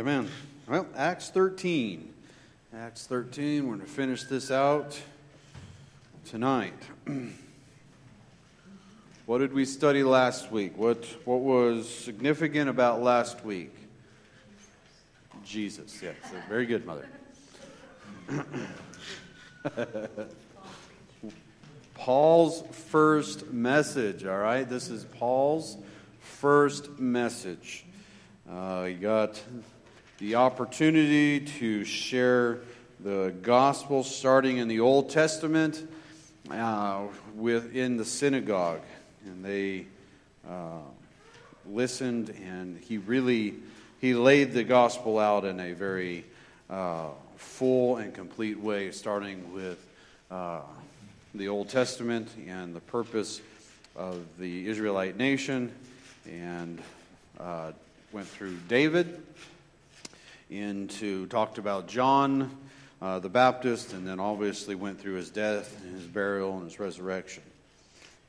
[0.00, 0.30] Amen.
[0.66, 2.14] Well, Acts 13.
[2.74, 4.98] Acts 13, we're going to finish this out
[6.24, 6.72] tonight.
[9.26, 10.72] what did we study last week?
[10.78, 13.76] What, what was significant about last week?
[15.44, 16.14] Jesus, yes.
[16.48, 17.06] Very good, Mother.
[21.94, 24.66] Paul's first message, all right?
[24.66, 25.76] This is Paul's
[26.20, 27.84] first message.
[28.50, 29.38] Uh, you got
[30.20, 32.58] the opportunity to share
[33.02, 35.88] the gospel starting in the Old Testament
[36.50, 38.82] uh, within the synagogue.
[39.24, 39.86] And they
[40.46, 40.80] uh,
[41.66, 43.54] listened, and he really
[43.98, 46.26] he laid the gospel out in a very
[46.68, 49.86] uh, full and complete way, starting with
[50.30, 50.60] uh,
[51.34, 53.40] the Old Testament and the purpose
[53.96, 55.72] of the Israelite nation,
[56.30, 56.78] and
[57.38, 57.72] uh,
[58.12, 59.22] went through David,
[60.50, 62.50] into talked about John
[63.00, 66.78] uh, the Baptist, and then obviously went through his death and his burial and his
[66.78, 67.42] resurrection.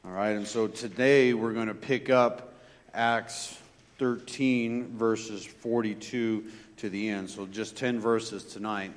[0.06, 2.54] All right, and so today we're going to pick up
[2.94, 3.58] Acts
[3.98, 6.46] 13, verses 42
[6.78, 7.30] to the end.
[7.30, 8.92] So just 10 verses tonight.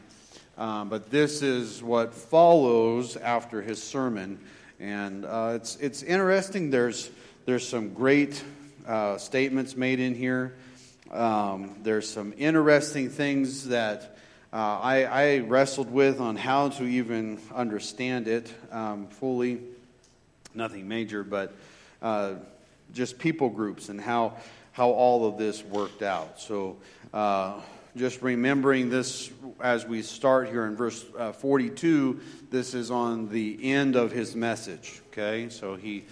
[0.57, 4.39] Um, but this is what follows after his sermon.
[4.79, 6.71] And uh, it's, it's interesting.
[6.71, 7.11] There's,
[7.47, 8.43] there's some great
[8.87, 10.55] uh, statements made in here.
[11.15, 14.17] Um, there's some interesting things that
[14.53, 19.61] uh, I, I, wrestled with on how to even understand it um, fully.
[20.55, 21.55] Nothing major, but
[22.03, 22.35] uh,
[22.93, 24.35] just people groups and how,
[24.73, 26.41] how all of this worked out.
[26.41, 26.79] So,
[27.13, 27.61] uh,
[27.97, 32.21] just remembering this as we start here in verse uh, 42
[32.51, 36.05] this is on the end of his message okay so he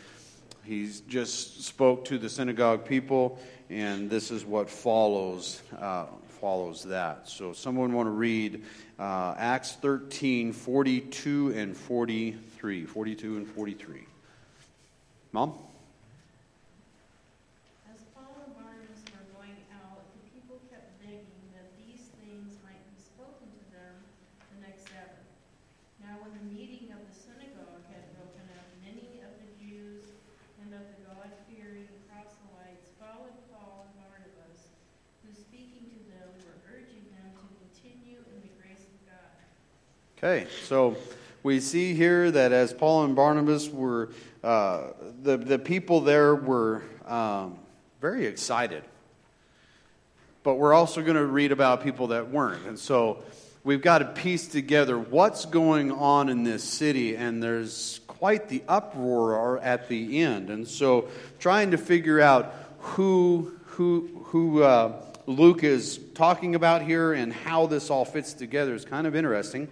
[0.64, 3.38] he's just spoke to the synagogue people
[3.70, 6.06] and this is what follows uh,
[6.42, 7.28] follows that.
[7.28, 8.64] So someone want to read
[8.98, 14.00] uh, acts 13 42 and 43 42 and 43
[15.30, 15.54] mom
[40.24, 40.96] Okay, so
[41.42, 44.10] we see here that as Paul and Barnabas were,
[44.44, 44.90] uh,
[45.20, 47.58] the, the people there were um,
[48.00, 48.84] very excited.
[50.44, 52.66] But we're also going to read about people that weren't.
[52.66, 53.24] And so
[53.64, 58.62] we've got to piece together what's going on in this city, and there's quite the
[58.68, 60.50] uproar at the end.
[60.50, 61.08] And so
[61.40, 67.66] trying to figure out who, who, who uh, Luke is talking about here and how
[67.66, 69.66] this all fits together is kind of interesting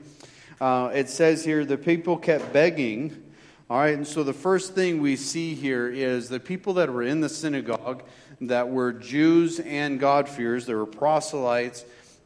[0.61, 3.25] uh, it says here the people kept begging.
[3.69, 7.05] All right, and so the first thing we see here is the people that were
[7.05, 8.03] in the synagogue
[8.41, 11.85] that were Jews and God-fearers, they were proselytes,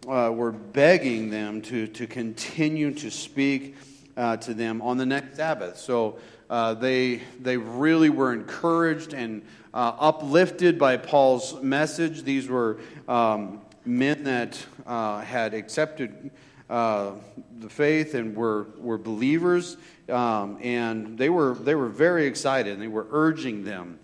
[0.08, 3.76] uh, were begging them to, to continue to speak
[4.16, 5.76] uh, to them on the next Sabbath.
[5.76, 6.18] So
[6.48, 9.42] uh, they, they really were encouraged and
[9.72, 12.22] uh, uplifted by Paul's message.
[12.22, 12.78] These were
[13.08, 16.30] um, men that uh, had accepted
[16.70, 17.12] uh,
[17.60, 19.76] the faith and were, were believers.
[20.08, 23.98] Um, and they were, they were very excited and they were urging them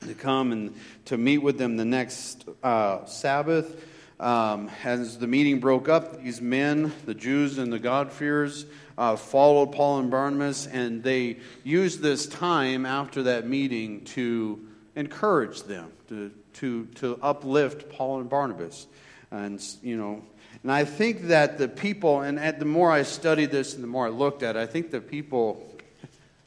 [0.00, 0.74] to come and
[1.06, 3.84] to meet with them the next uh, Sabbath.
[4.20, 8.64] Um, as the meeting broke up, these men, the Jews and the God-fearers,
[8.96, 15.62] uh, followed Paul and Barnabas, and they used this time after that meeting to encourage
[15.64, 18.86] them, to, to, to uplift Paul and Barnabas.
[19.32, 20.22] And, you know,
[20.64, 24.06] and I think that the people, and the more I studied this and the more
[24.06, 25.62] I looked at it, I think the people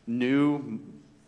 [0.07, 0.79] knew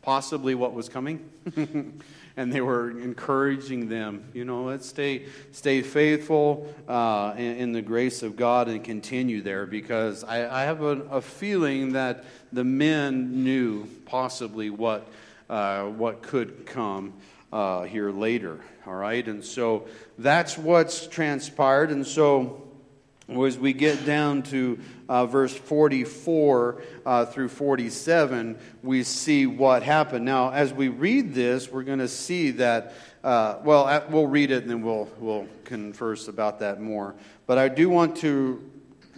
[0.01, 1.29] possibly what was coming.
[2.35, 7.81] and they were encouraging them, you know, let's stay, stay faithful uh, in, in, the
[7.81, 12.63] grace of God and continue there because I, I have a, a, feeling that the
[12.63, 15.05] men knew possibly what,
[15.49, 17.13] uh, what could come
[17.51, 18.61] uh, here later.
[18.87, 19.87] All right, and so
[20.17, 21.91] that's what's transpired.
[21.91, 22.68] And so
[23.29, 30.25] as we get down to uh, verse 44 uh, through 47, we see what happened.
[30.25, 32.93] Now, as we read this, we're going to see that,
[33.23, 37.15] uh, well, we'll read it and then we'll, we'll converse about that more.
[37.45, 38.63] But I do want to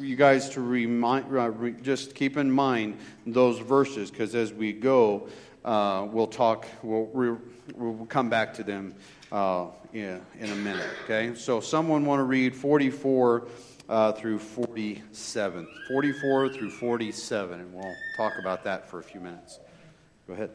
[0.02, 4.74] you guys to remind, uh, re, just keep in mind those verses because as we
[4.74, 5.28] go,
[5.64, 7.40] uh, we'll talk, we'll,
[7.76, 8.96] we'll come back to them
[9.32, 10.88] uh, in a minute.
[11.04, 11.36] Okay?
[11.36, 13.48] So, someone want to read 44
[13.92, 15.68] uh, through 47.
[15.90, 19.60] 44 through 47, and we'll talk about that for a few minutes.
[20.28, 20.50] Go ahead.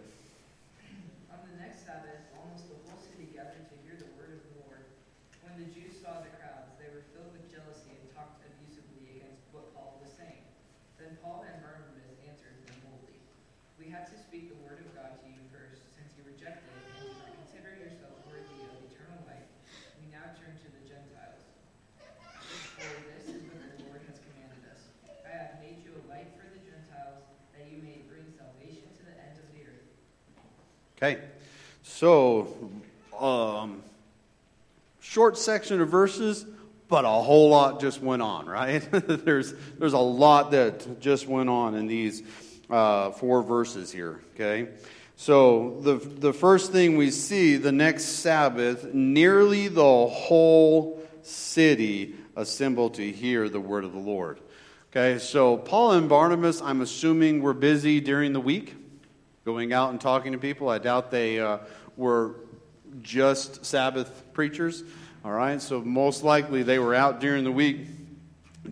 [30.99, 31.19] Okay,
[31.83, 32.71] so
[33.21, 33.83] um,
[34.99, 36.47] short section of verses,
[36.89, 38.79] but a whole lot just went on, right?
[38.91, 42.23] there's there's a lot that just went on in these
[42.71, 44.23] uh, four verses here.
[44.35, 44.69] Okay,
[45.17, 52.95] so the the first thing we see the next Sabbath, nearly the whole city assembled
[52.95, 54.41] to hear the word of the Lord.
[54.93, 58.75] Okay, so Paul and Barnabas, I'm assuming, were busy during the week
[59.47, 60.69] going out and talking to people.
[60.69, 61.59] I doubt they uh,
[61.97, 62.35] were
[63.01, 64.83] just Sabbath preachers.
[65.25, 67.87] All right, so most likely they were out during the week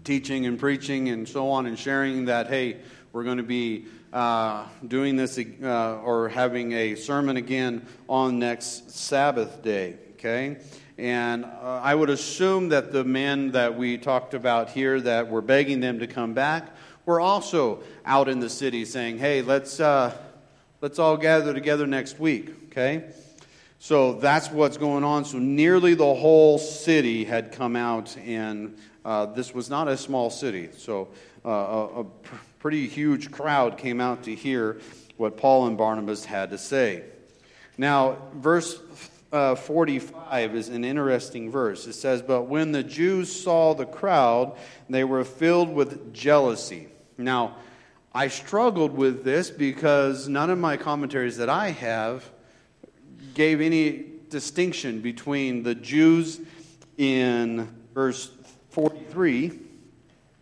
[0.03, 2.79] teaching and preaching and so on and sharing that, hey,
[3.13, 8.91] we're going to be uh, doing this uh, or having a sermon again on next
[8.91, 9.95] Sabbath day.
[10.15, 10.57] Okay?
[10.99, 15.41] And uh, I would assume that the men that we talked about here that were
[15.41, 16.75] begging them to come back
[17.07, 20.17] were also out in the city saying, hey, let's, uh,
[20.85, 23.05] Let's all gather together next week, okay?
[23.79, 25.25] So that's what's going on.
[25.25, 30.29] So nearly the whole city had come out, and uh, this was not a small
[30.29, 30.69] city.
[30.77, 31.09] So
[31.43, 34.79] uh, a, a pr- pretty huge crowd came out to hear
[35.17, 37.05] what Paul and Barnabas had to say.
[37.79, 38.79] Now, verse
[39.33, 41.87] uh, 45 is an interesting verse.
[41.87, 44.55] It says, But when the Jews saw the crowd,
[44.91, 46.89] they were filled with jealousy.
[47.17, 47.57] Now,
[48.17, 52.25] I struggled with this because none of my commentaries that I have
[53.35, 56.41] gave any distinction between the Jews
[56.97, 58.31] in verse
[58.71, 59.59] 43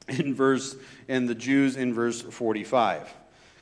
[0.08, 0.76] and verse
[1.08, 3.10] and the Jews in verse 45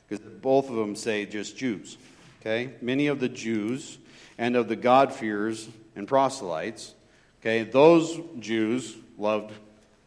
[0.08, 1.96] because both of them say just Jews.
[2.40, 2.72] Okay?
[2.82, 3.98] Many of the Jews
[4.38, 6.94] and of the God-fearers and proselytes,
[7.40, 9.52] okay, those Jews loved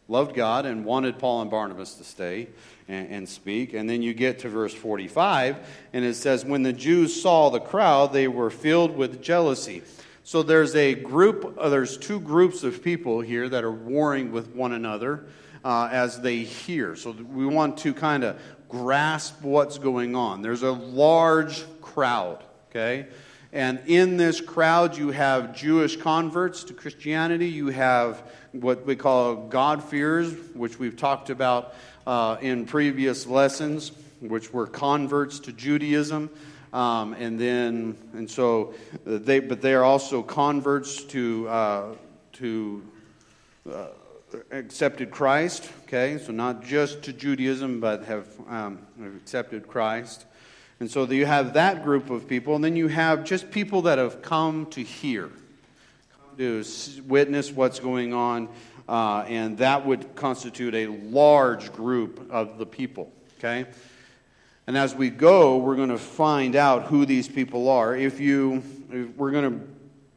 [0.08, 2.48] loved God and wanted Paul and Barnabas to stay
[2.88, 3.72] and, and, speak.
[3.72, 5.56] And then you get to verse 45,
[5.92, 9.82] and it says, When the Jews saw the crowd, they were filled with jealousy.
[10.22, 14.54] So there's a group, uh, there's two groups of people here that are warring with
[14.54, 15.26] one another
[15.64, 16.96] uh, as they hear.
[16.96, 20.42] So we want to kind of grasp what's going on.
[20.42, 23.06] There's a large crowd, okay?
[23.52, 28.22] And in this crowd, you have Jewish converts to Christianity, you have
[28.60, 31.74] what we call God-fearers, which we've talked about
[32.06, 36.30] uh, in previous lessons, which were converts to Judaism.
[36.72, 38.74] Um, and then, and so
[39.04, 41.84] they, but they are also converts to, uh,
[42.34, 42.82] to
[43.72, 43.86] uh,
[44.50, 46.18] accepted Christ, okay?
[46.18, 50.26] So not just to Judaism, but have, um, have accepted Christ.
[50.80, 53.98] And so you have that group of people, and then you have just people that
[53.98, 55.30] have come to hear,
[56.38, 56.64] to
[57.06, 58.48] witness what's going on
[58.88, 63.66] uh, and that would constitute a large group of the people, okay?
[64.66, 67.96] And as we go, we're going to find out who these people are.
[67.96, 69.66] If you, if we're going to,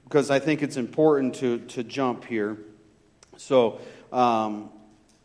[0.04, 2.58] because I think it's important to, to jump here.
[3.38, 3.80] So
[4.12, 4.70] um,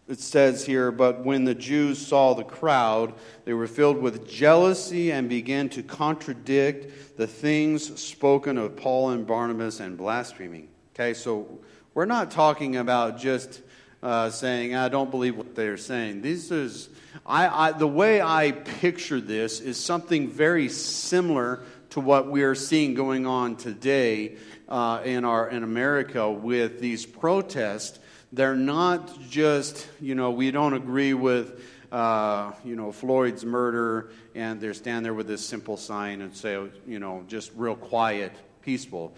[0.09, 3.14] it says here, but when the Jews saw the crowd,
[3.45, 9.26] they were filled with jealousy and began to contradict the things spoken of Paul and
[9.26, 10.69] Barnabas and blaspheming.
[10.94, 11.49] Okay, so
[11.94, 13.62] we're not talking about just
[14.02, 16.20] uh, saying, I don't believe what they're saying.
[16.20, 16.90] This is,
[17.25, 22.54] I, I, the way I picture this is something very similar to what we are
[22.54, 24.37] seeing going on today
[24.68, 27.99] uh, in, our, in America with these protests.
[28.30, 34.61] They're not just, you know, we don't agree with, uh, you know, Floyd's murder, and
[34.61, 39.14] they're stand there with this simple sign and say, you know, just real quiet, peaceful.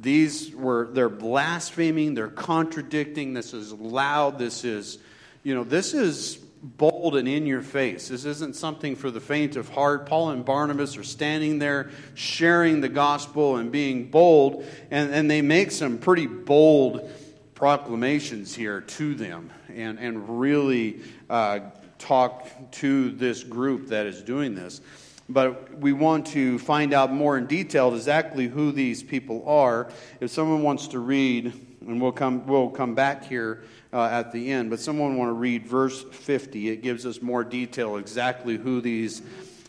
[0.00, 3.34] These were, they're blaspheming, they're contradicting.
[3.34, 4.38] This is loud.
[4.38, 4.98] This is,
[5.42, 8.08] you know, this is bold and in your face.
[8.08, 10.06] This isn't something for the faint of heart.
[10.06, 15.42] Paul and Barnabas are standing there sharing the gospel and being bold, and, and they
[15.42, 17.10] make some pretty bold
[17.54, 21.60] proclamations here to them and, and really uh,
[21.98, 24.80] talk to this group that is doing this.
[25.28, 29.90] But we want to find out more in detail exactly who these people are.
[30.20, 31.52] If someone wants to read,
[31.86, 35.34] and we'll come, we'll come back here uh, at the end, but someone want to
[35.34, 39.22] read verse 50, it gives us more detail exactly who these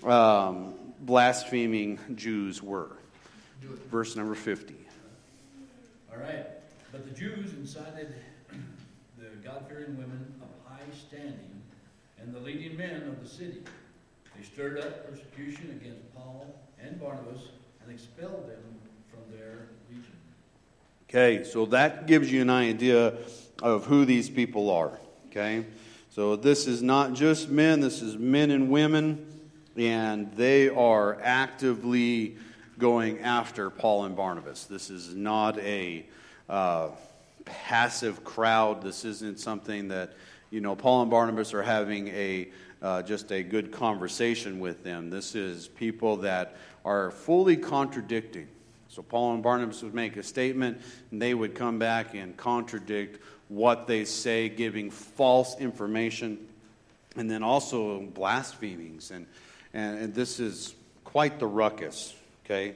[0.03, 2.91] um, blaspheming Jews were.
[3.91, 4.75] Verse number 50.
[6.11, 6.45] All right.
[6.91, 8.15] But the Jews incited
[9.17, 11.61] the God fearing women of high standing
[12.21, 13.61] and the leading men of the city.
[14.39, 17.41] They stirred up persecution against Paul and Barnabas
[17.83, 18.63] and expelled them
[19.11, 20.13] from their region.
[21.09, 23.17] Okay, so that gives you an idea
[23.61, 24.97] of who these people are.
[25.27, 25.65] Okay,
[26.09, 29.27] so this is not just men, this is men and women,
[29.75, 32.37] and they are actively
[32.77, 34.65] going after Paul and Barnabas.
[34.65, 36.05] This is not a
[36.47, 36.89] uh,
[37.43, 38.81] passive crowd.
[38.83, 40.13] This isn't something that,
[40.49, 42.47] you know, Paul and Barnabas are having a
[42.81, 45.09] uh, just a good conversation with them.
[45.09, 46.55] This is people that
[46.85, 48.47] are fully contradicting.
[48.87, 50.81] So Paul and Barnabas would make a statement,
[51.11, 56.47] and they would come back and contradict what they say, giving false information,
[57.15, 59.11] and then also blasphemings.
[59.11, 59.27] And,
[59.73, 62.75] and, and this is quite the ruckus, okay?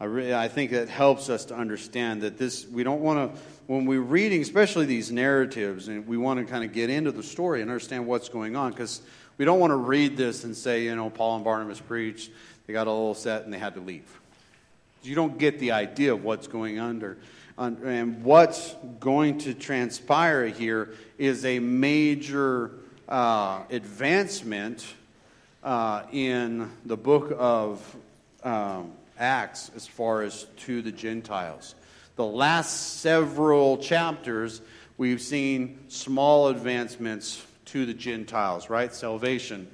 [0.00, 3.40] I, really, I think it helps us to understand that this, we don't want to,
[3.66, 7.22] when we're reading, especially these narratives, and we want to kind of get into the
[7.22, 9.02] story and understand what's going on, because
[9.36, 12.30] we don't want to read this and say, you know, Paul and Barnabas preached,
[12.66, 14.20] they got a little set, and they had to leave.
[15.02, 17.18] You don't get the idea of what's going under.
[17.56, 22.72] And what's going to transpire here is a major
[23.08, 24.84] uh, advancement
[25.62, 27.96] uh, in the book of
[28.42, 31.74] um, Acts as far as to the Gentiles.
[32.16, 34.60] The last several chapters,
[34.96, 37.42] we've seen small advancements
[37.74, 38.94] to the Gentiles, right?
[38.94, 39.66] Salvation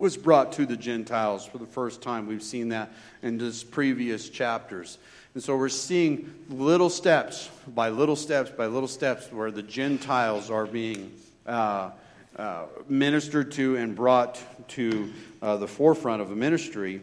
[0.00, 2.26] was brought to the Gentiles for the first time.
[2.26, 2.90] We've seen that
[3.22, 4.98] in these previous chapters.
[5.34, 10.50] And so we're seeing little steps by little steps by little steps where the Gentiles
[10.50, 11.12] are being
[11.46, 11.90] uh,
[12.36, 17.00] uh, ministered to and brought to uh, the forefront of a ministry.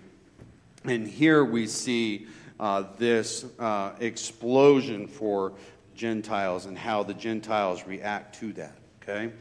[0.83, 2.27] And here we see
[2.59, 5.53] uh, this uh, explosion for
[5.95, 8.75] Gentiles and how the Gentiles react to that.
[9.01, 9.31] Okay?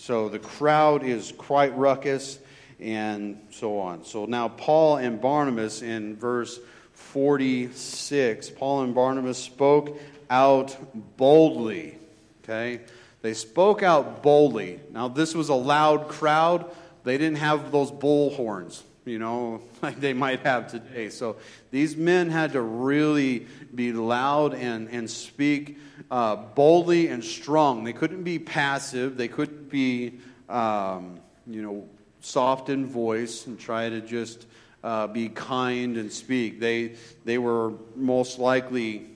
[0.00, 2.38] So the crowd is quite ruckus
[2.80, 4.02] and so on.
[4.06, 6.58] So now Paul and Barnabas in verse
[6.94, 10.74] 46, Paul and Barnabas spoke out
[11.18, 11.98] boldly.
[12.42, 12.80] Okay?
[13.20, 14.80] They spoke out boldly.
[14.90, 16.74] Now, this was a loud crowd.
[17.04, 21.10] They didn't have those bull horns, you know, like they might have today.
[21.10, 21.36] So
[21.70, 25.78] these men had to really be loud and, and speak
[26.10, 27.84] uh, boldly and strong.
[27.84, 29.16] They couldn't be passive.
[29.16, 31.88] They couldn't be, um, you know,
[32.20, 34.46] soft in voice and try to just
[34.84, 36.60] uh, be kind and speak.
[36.60, 39.06] They, they were most likely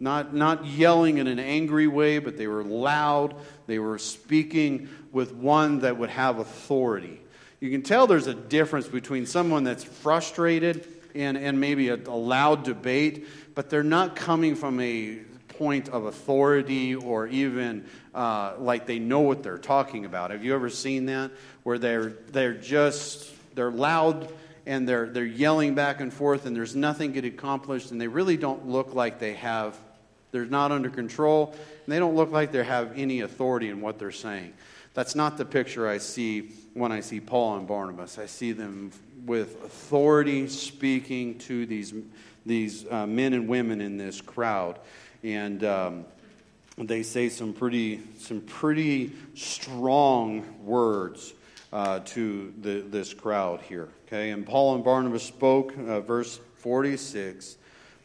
[0.00, 3.34] not, not yelling in an angry way, but they were loud.
[3.66, 7.20] They were speaking with one that would have authority.
[7.60, 12.16] You can tell there's a difference between someone that's frustrated and, and maybe a, a
[12.16, 17.84] loud debate, but they're not coming from a point of authority or even
[18.14, 20.30] uh, like they know what they're talking about.
[20.30, 21.32] Have you ever seen that?
[21.64, 24.32] Where they're, they're just, they're loud
[24.64, 28.36] and they're, they're yelling back and forth and there's nothing get accomplished and they really
[28.36, 29.76] don't look like they have
[30.30, 33.98] they're not under control and they don't look like they have any authority in what
[33.98, 34.52] they're saying
[34.98, 38.90] that's not the picture i see when i see paul and barnabas i see them
[39.24, 41.94] with authority speaking to these,
[42.44, 44.76] these uh, men and women in this crowd
[45.22, 46.04] and um,
[46.76, 51.34] they say some pretty, some pretty strong words
[51.72, 53.88] uh, to the, this crowd here.
[54.06, 57.56] Okay, and Paul and Barnabas spoke, uh, verse 46.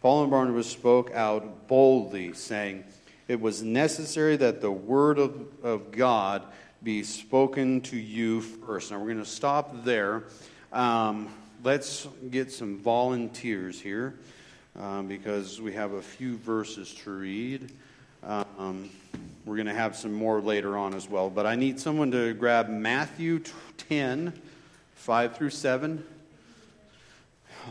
[0.01, 2.83] Paul and Barnabas spoke out boldly, saying,
[3.27, 6.43] It was necessary that the word of, of God
[6.83, 8.91] be spoken to you first.
[8.91, 10.23] Now we're going to stop there.
[10.73, 11.29] Um,
[11.63, 14.15] let's get some volunteers here
[14.77, 17.71] um, because we have a few verses to read.
[18.21, 18.89] Um,
[19.45, 21.29] we're going to have some more later on as well.
[21.29, 23.41] But I need someone to grab Matthew
[23.77, 24.33] 10,
[24.95, 26.03] 5 through 7.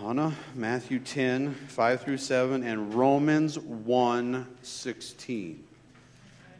[0.02, 5.64] Anna, Matthew 10, 5 through 7, and Romans 1, 16.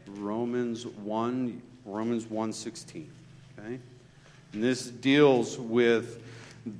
[0.07, 3.09] Romans 1, Romans 1, 16.
[3.59, 3.79] Okay?
[4.53, 6.21] And this deals with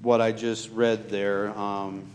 [0.01, 1.49] what I just read there.
[1.57, 2.05] Um,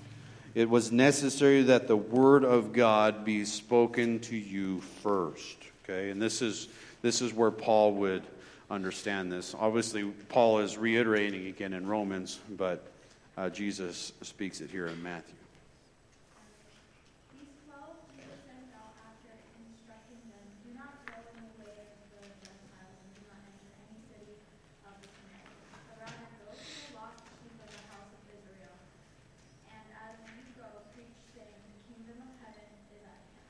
[0.54, 5.57] it was necessary that the word of God be spoken to you first.
[5.85, 6.68] Okay, and this is
[7.00, 8.23] this is where Paul would
[8.71, 9.54] understand this.
[9.59, 12.85] Obviously, Paul is reiterating again in Romans, but
[13.38, 15.33] uh, Jesus speaks it here in Matthew.
[17.33, 19.33] These twelve Jesus sent out after
[19.64, 23.73] instructing them, Do not go in the way of the Gentiles, and do not enter
[23.88, 24.37] any city
[24.85, 28.76] of the Samaritans, but rather go to the lost sheep of the house of Israel.
[29.73, 33.49] And as you go, preach, saying, The kingdom of heaven is at hand.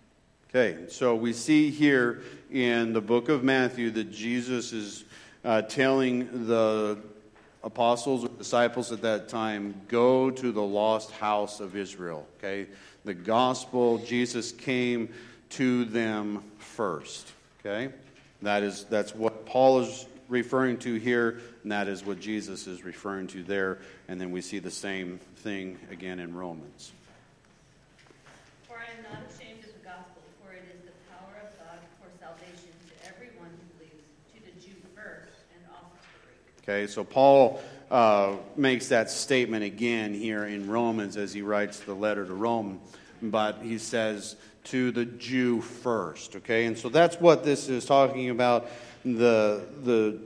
[0.51, 5.05] Okay, so we see here in the book of Matthew that Jesus is
[5.45, 6.97] uh, telling the
[7.63, 12.27] apostles or disciples at that time, go to the lost house of Israel.
[12.39, 12.67] Okay,
[13.05, 15.13] the gospel, Jesus came
[15.51, 17.31] to them first.
[17.61, 17.93] Okay,
[18.41, 22.85] that is that's what Paul is referring to here, and that is what Jesus is
[22.85, 23.81] referring to there.
[24.09, 26.93] And then we see the same thing again in Romans.
[28.67, 31.81] For I am not ashamed of the gospel, for it is the power of God
[31.97, 34.05] for salvation to everyone who believes,
[34.37, 36.45] to the Jew first, and also to the Greek.
[36.69, 41.95] Okay, so Paul uh, makes that statement again here in Romans as he writes the
[41.95, 42.79] letter to Rome,
[43.23, 46.37] but he says to the Jew first.
[46.37, 48.69] Okay, and so that's what this is talking about
[49.03, 50.21] the the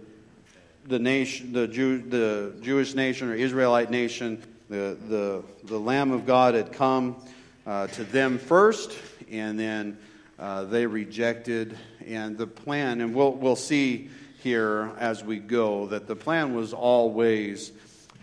[0.89, 4.43] the nation, the Jew, the Jewish nation or Israelite nation.
[4.69, 7.25] The the the Lamb of God had come
[7.69, 8.99] uh, to them first,
[9.31, 9.97] and then
[10.41, 11.79] uh, they rejected.
[12.05, 14.11] And the plan, and we'll we'll see
[14.43, 17.71] here as we go that the plan was always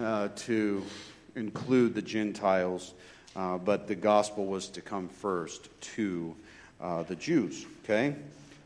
[0.02, 0.84] uh, to
[1.36, 2.94] include the Gentiles,
[3.38, 6.36] uh, but the gospel was to come first to
[6.82, 7.66] uh, the Jews.
[7.84, 8.16] Okay,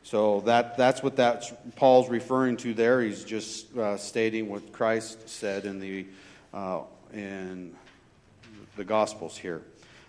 [0.01, 3.01] so that that's what that's Paul's referring to there.
[3.01, 6.07] He's just uh, stating what Christ said in the
[6.55, 6.81] uh,
[7.13, 7.75] in
[8.77, 9.62] the Gospels here.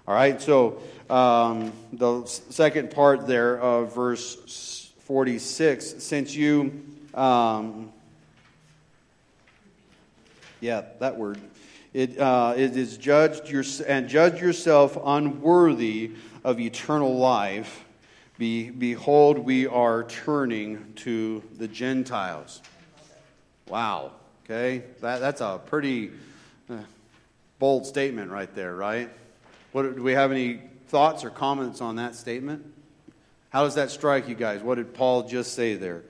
[0.09, 7.93] All right, so um, the second part there of verse 46 since you um,
[10.61, 11.41] yeah, that word.
[11.93, 17.85] It, uh, it is judged your, and judge yourself unworthy of eternal life.
[18.37, 22.63] Be, behold, we are turning to the Gentiles.
[23.69, 24.13] Wow.
[24.45, 26.11] Okay, that, that's a pretty
[26.69, 26.79] uh,
[27.59, 29.09] bold statement right there, right?
[29.73, 32.65] What, do we have any thoughts or comments on that statement?
[33.49, 34.63] How does that strike you guys?
[34.63, 36.03] What did Paul just say there?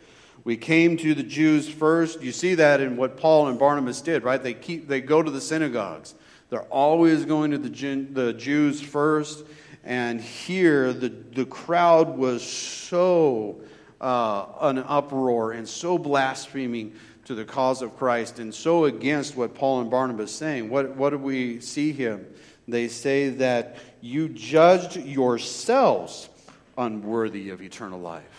[0.45, 2.21] We came to the Jews first.
[2.23, 4.43] You see that in what Paul and Barnabas did, right?
[4.43, 6.15] They keep they go to the synagogues.
[6.51, 7.69] They're always going to the,
[8.13, 9.45] the Jews first.
[9.83, 13.61] And here, the, the crowd was so
[14.01, 19.55] uh, an uproar and so blaspheming to the cause of Christ and so against what
[19.55, 20.69] Paul and Barnabas saying.
[20.69, 22.27] What, what do we see here?
[22.69, 26.29] They say that you judged yourselves
[26.77, 28.34] unworthy of eternal life.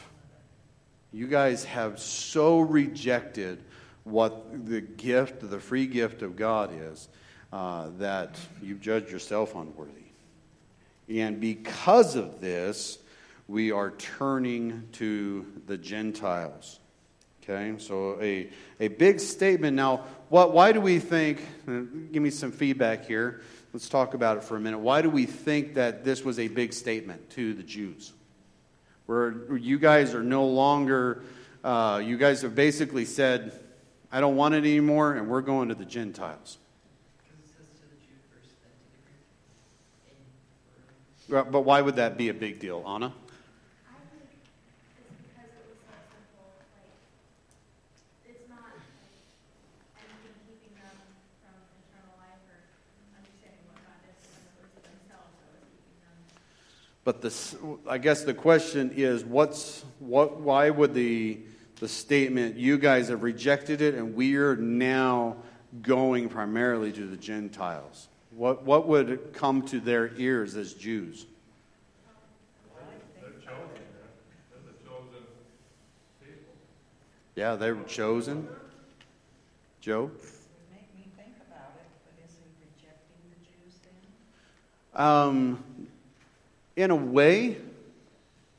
[1.16, 3.64] You guys have so rejected
[4.04, 7.08] what the gift, the free gift of God is,
[7.54, 10.12] uh, that you judge yourself unworthy.
[11.08, 12.98] And because of this,
[13.48, 16.82] we are turning to the Gentiles.
[17.42, 18.50] Okay, so a,
[18.82, 19.78] a big statement.
[19.78, 21.42] Now, what, why do we think,
[22.12, 23.40] give me some feedback here.
[23.72, 24.80] Let's talk about it for a minute.
[24.80, 28.12] Why do we think that this was a big statement to the Jews?
[29.06, 31.24] Where you guys are no longer,
[31.64, 33.60] uh, you guys have basically said,
[34.12, 36.58] I don't want it anymore, and we're going to the Gentiles.
[41.28, 43.14] But why would that be a big deal, Anna?
[57.06, 57.34] But the,
[57.88, 61.38] I guess the question is, what's, what, why would the,
[61.80, 65.38] the statement, you guys have rejected it and we're now
[65.84, 68.08] going primarily to the Gentiles?
[68.32, 71.28] What, what would come to their ears as Jews?
[73.22, 73.70] They're chosen.
[74.50, 75.24] They're the chosen
[76.20, 76.54] people.
[77.36, 78.48] Yeah, they were chosen.
[79.80, 80.10] Joe?
[80.72, 83.80] Make me think about it, but is he rejecting the Jews
[84.96, 85.06] then?
[85.06, 85.64] Um,
[86.76, 87.58] in a way.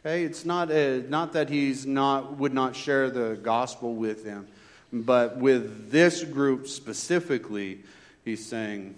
[0.00, 4.46] Okay, it's not, a, not that he's not, would not share the gospel with them,
[4.92, 7.80] but with this group specifically,
[8.24, 8.94] he's saying,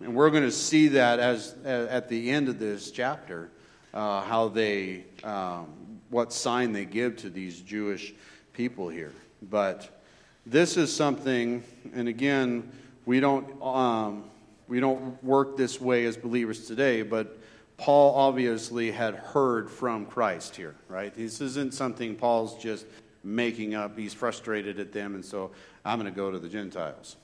[0.00, 3.48] and we're going to see that as at the end of this chapter,
[3.94, 5.66] uh, how they, um,
[6.10, 8.12] what sign they give to these Jewish
[8.52, 9.12] people here.
[9.42, 10.02] But
[10.44, 11.62] this is something,
[11.94, 12.70] and again,
[13.06, 14.24] we don't um,
[14.68, 17.38] we don't work this way as believers today, but
[17.76, 21.14] Paul obviously had heard from Christ here, right?
[21.14, 22.86] This isn't something Paul's just
[23.24, 23.98] making up.
[23.98, 25.50] He's frustrated at them, and so
[25.84, 27.16] I'm going to go to the Gentiles.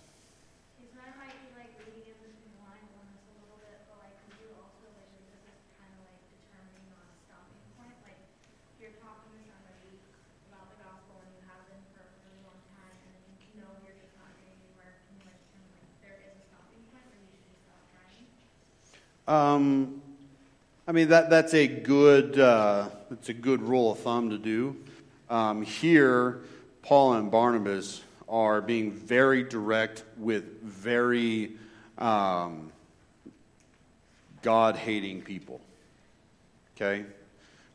[19.29, 19.98] Um,
[20.89, 24.75] I mean that that's a good uh, that's a good rule of thumb to do.
[25.29, 26.41] Um, here,
[26.81, 31.53] Paul and Barnabas are being very direct with very
[31.99, 32.73] um,
[34.41, 35.61] God hating people.
[36.75, 37.05] Okay?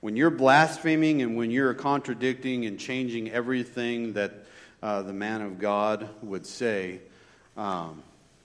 [0.02, 4.34] When you're blaspheming and when you're contradicting and changing everything that
[4.82, 6.99] uh, the man of God would say,
[7.58, 8.02] um,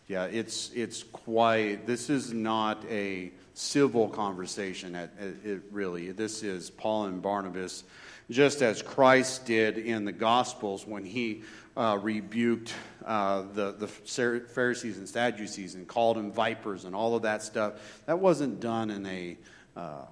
[0.09, 6.13] yeah, it's, it's quite, this is not a civil conversation, at, it really.
[6.13, 7.83] This is Paul and Barnabas,
[8.31, 11.43] just as Christ did in the Gospels when he
[11.77, 12.73] uh, rebuked
[13.05, 18.03] uh, the, the Pharisees and Sadducees and called them vipers and all of that stuff.
[18.07, 19.37] That wasn't done in a,
[19.77, 20.05] uh,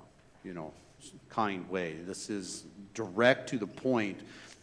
[0.42, 0.72] you know,
[1.28, 1.94] kind way.
[2.04, 4.18] This is direct to the point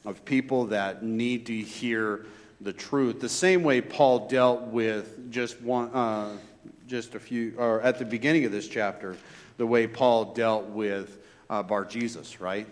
[0.06, 2.26] of people that need to hear
[2.60, 3.22] the truth.
[3.22, 6.38] The same way Paul dealt with just one, uh,
[6.88, 9.17] just a few, or at the beginning of this chapter,
[9.58, 11.19] the way Paul dealt with
[11.50, 12.67] uh, Bar Jesus, right?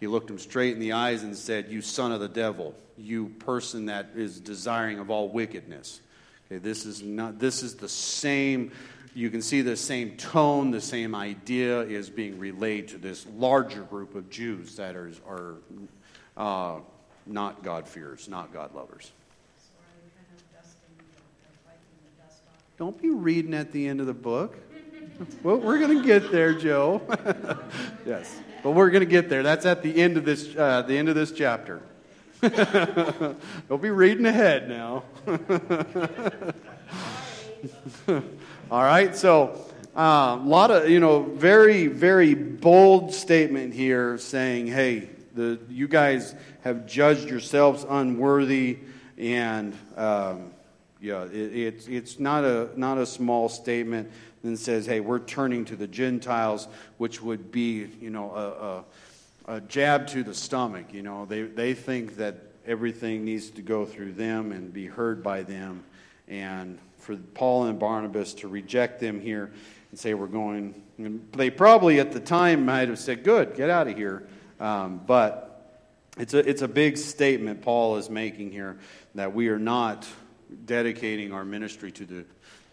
[0.00, 3.28] He looked him straight in the eyes and said, You son of the devil, you
[3.38, 6.00] person that is desiring of all wickedness.
[6.46, 8.70] Okay, this is not this is the same
[9.14, 13.82] you can see the same tone, the same idea is being relayed to this larger
[13.82, 15.54] group of Jews that are, are
[16.36, 16.80] uh,
[17.24, 19.12] not God-fearers, not God lovers.
[22.84, 24.58] Don't be reading at the end of the book.
[25.42, 27.00] well, we're going to get there, Joe.
[28.06, 29.42] yes, but we're going to get there.
[29.42, 31.80] That's at the end of this, uh, the end of this chapter.
[32.42, 35.04] Don't be reading ahead now.
[38.70, 39.64] All right, so
[39.96, 45.88] a uh, lot of you know very very bold statement here saying, hey, the you
[45.88, 48.80] guys have judged yourselves unworthy,
[49.16, 50.50] and um,
[51.04, 54.10] yeah, it, it's it's not a not a small statement.
[54.42, 58.30] Then says, hey, we're turning to the Gentiles, which would be you know
[59.46, 60.86] a, a, a jab to the stomach.
[60.92, 62.36] You know, they they think that
[62.66, 65.84] everything needs to go through them and be heard by them,
[66.26, 69.52] and for Paul and Barnabas to reject them here
[69.90, 70.82] and say, We're going.
[71.32, 74.26] They probably at the time might have said, Good, get out of here.
[74.58, 75.50] Um, but
[76.16, 78.78] it's a, it's a big statement Paul is making here
[79.14, 80.06] that we are not
[80.66, 82.24] dedicating our ministry to the,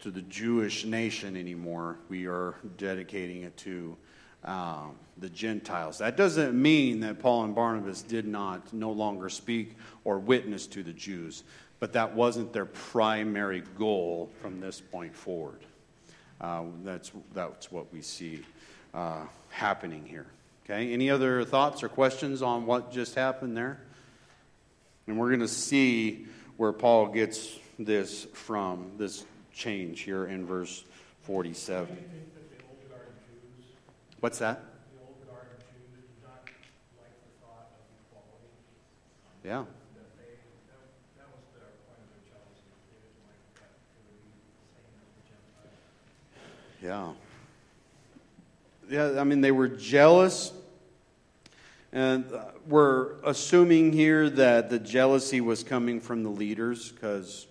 [0.01, 1.97] to the Jewish nation anymore.
[2.09, 3.97] We are dedicating it to
[4.43, 5.99] um, the Gentiles.
[5.99, 10.83] That doesn't mean that Paul and Barnabas did not no longer speak or witness to
[10.83, 11.43] the Jews
[11.81, 15.65] but that wasn't their primary goal from this point forward.
[16.39, 18.45] Uh, that's, that's what we see
[18.93, 20.27] uh, happening here.
[20.63, 23.81] Okay, any other thoughts or questions on what just happened there?
[25.07, 30.83] And we're going to see where Paul gets this from, this change here in verse
[31.23, 31.97] 47.
[34.19, 34.63] What's that?
[39.43, 39.65] Yeah.
[46.83, 47.13] Yeah.
[48.89, 50.51] Yeah, I mean, they were jealous.
[51.93, 57.47] And uh, we're assuming here that the jealousy was coming from the leaders because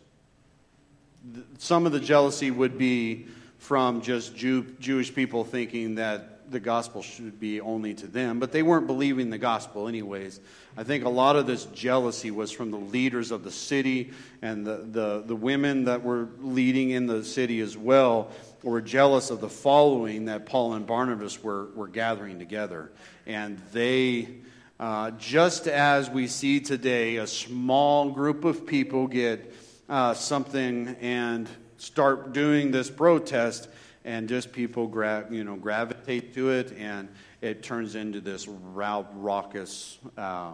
[1.58, 3.26] some of the jealousy would be
[3.58, 8.50] from just Jew, Jewish people thinking that the gospel should be only to them, but
[8.50, 10.40] they weren't believing the gospel anyways.
[10.76, 14.10] I think a lot of this jealousy was from the leaders of the city
[14.42, 19.30] and the, the, the women that were leading in the city as well were jealous
[19.30, 22.90] of the following that Paul and Barnabas were, were gathering together.
[23.26, 24.28] And they,
[24.80, 29.54] uh, just as we see today, a small group of people get
[29.90, 33.68] uh, something and start doing this protest,
[34.04, 37.08] and just people gra- you know, gravitate to it, and
[37.42, 40.52] it turns into this raucous uh,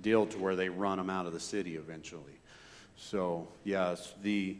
[0.00, 2.38] deal to where they run them out of the city eventually.
[2.96, 4.56] So, yes, the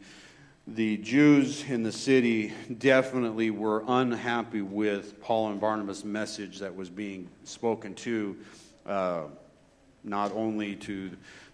[0.67, 6.91] the Jews in the city definitely were unhappy with Paul and Barnabas' message that was
[6.91, 8.37] being spoken to,
[8.85, 9.23] uh,
[10.03, 11.09] not only to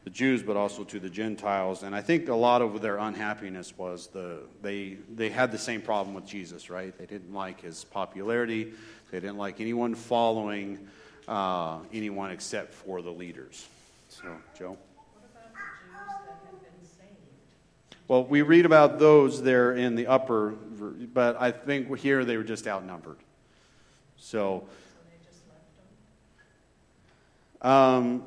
[0.05, 1.83] the Jews but also to the Gentiles.
[1.83, 5.81] And I think a lot of their unhappiness was the they they had the same
[5.81, 6.97] problem with Jesus, right?
[6.97, 8.71] They didn't like his popularity.
[9.11, 10.87] They didn't like anyone following
[11.27, 13.67] uh, anyone except for the leaders.
[14.09, 14.77] So, Joe.
[18.07, 22.43] Well, we read about those there in the upper, but I think here they were
[22.43, 23.17] just outnumbered.
[24.17, 24.67] So,
[27.63, 28.23] um,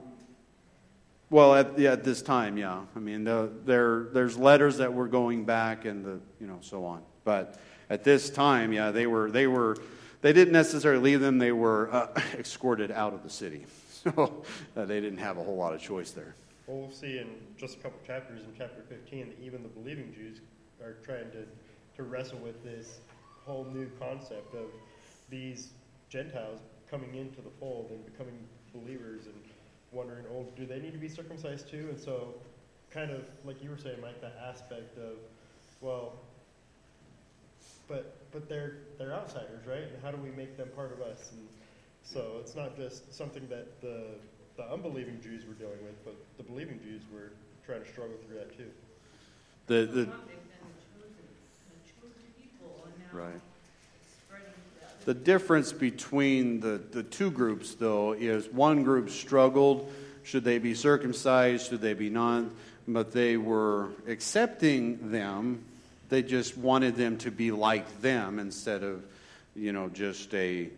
[1.30, 2.80] well, at, yeah, at this time, yeah.
[2.96, 6.84] I mean, the, there, there's letters that were going back and the, you know, so
[6.84, 7.02] on.
[7.24, 7.58] But
[7.90, 9.76] at this time, yeah, they were, they were,
[10.22, 13.66] they didn't necessarily leave them, they were uh, escorted out of the city.
[14.04, 14.44] So
[14.76, 16.36] uh, they didn't have a whole lot of choice there.
[16.68, 20.14] Well, we'll see in just a couple chapters in chapter 15 that even the believing
[20.14, 20.40] Jews
[20.80, 21.44] are trying to,
[21.96, 23.00] to wrestle with this
[23.44, 24.66] whole new concept of
[25.30, 25.70] these
[26.08, 28.38] Gentiles coming into the fold and becoming
[28.72, 29.34] believers and
[29.92, 31.88] wondering, oh, do they need to be circumcised too?
[31.90, 32.34] And so,
[32.90, 35.14] kind of like you were saying, Mike, that aspect of,
[35.80, 36.14] well,
[37.88, 39.82] but but they're they're outsiders, right?
[39.82, 41.30] And how do we make them part of us?
[41.32, 41.48] And
[42.02, 44.04] so it's not just something that the
[44.56, 47.32] the unbelieving Jews were dealing with, but the believing Jews were
[47.64, 48.70] trying to struggle through that too.
[49.66, 50.08] The, the,
[53.12, 53.40] right.
[55.08, 59.90] The difference between the, the two groups, though, is one group struggled.
[60.22, 61.70] Should they be circumcised?
[61.70, 62.44] Should they be not?
[62.86, 65.64] But they were accepting them.
[66.10, 69.02] They just wanted them to be like them instead of,
[69.56, 70.68] you know, just a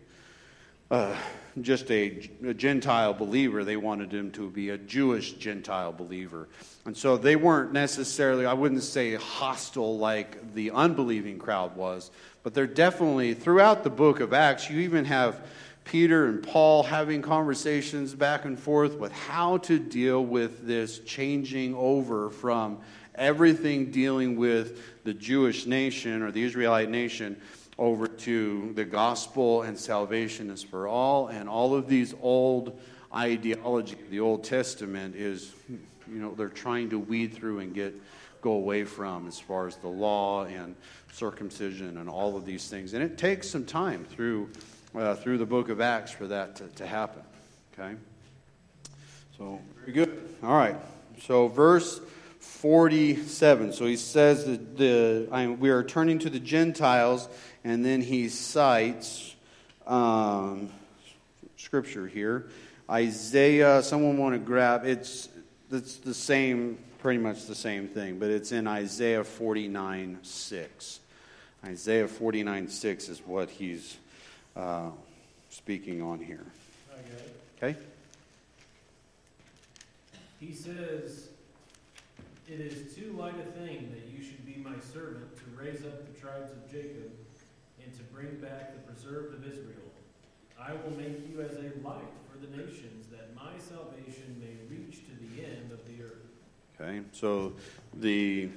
[0.89, 1.15] uh,
[1.61, 3.63] just a, a, Gentile believer.
[3.63, 6.49] They wanted him to be a Jewish Gentile believer.
[6.85, 12.11] And so they weren't necessarily, I wouldn't say hostile like the unbelieving crowd was,
[12.43, 15.39] but they're definitely, throughout the book of Acts, you even have
[15.83, 21.75] Peter and Paul having conversations back and forth with how to deal with this changing
[21.75, 22.79] over from
[23.15, 27.39] everything dealing with the Jewish nation or the Israelite nation
[27.77, 31.27] over to the gospel and salvation is for all.
[31.27, 32.79] And all of these old
[33.13, 37.93] ideology, the Old Testament is, you know, they're trying to weed through and get
[38.41, 40.75] go away from as far as the law and
[41.13, 42.93] circumcision and all of these things.
[42.93, 44.49] And it takes some time through
[44.95, 47.21] uh, through the book of Acts for that to, to happen.
[47.73, 47.95] Okay?
[49.37, 50.35] So, very good.
[50.43, 50.75] All right.
[51.21, 52.01] So, verse
[52.41, 53.73] 47.
[53.73, 57.29] So he says that the, I, we are turning to the Gentiles
[57.63, 59.35] and then he cites
[59.87, 60.69] um,
[61.57, 62.47] scripture here.
[62.89, 65.29] Isaiah, someone want to grab it's
[65.71, 70.99] it's the same, pretty much the same thing, but it's in Isaiah 49 6.
[71.65, 73.97] Isaiah 49 6 is what he's
[74.55, 74.91] uh,
[75.49, 76.45] speaking on here.
[77.57, 77.75] Okay?
[80.39, 81.29] He says,
[82.47, 86.13] It is too light a thing that you should be my servant to raise up
[86.13, 87.11] the tribes of Jacob
[87.83, 89.67] and to bring back the preserved of Israel.
[90.59, 95.01] I will make you as a light for the nations, that my salvation may reach
[95.05, 96.20] to the end of the earth.
[96.81, 97.53] Okay, so
[97.93, 98.49] the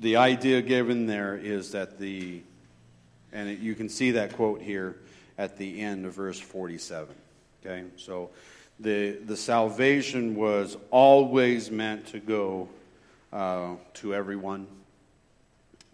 [0.00, 2.40] the idea given there is that the
[3.32, 4.96] and it, you can see that quote here
[5.36, 7.14] at the end of verse 47.
[7.60, 8.30] Okay, so
[8.80, 12.68] the the salvation was always meant to go
[13.30, 14.66] uh, to everyone.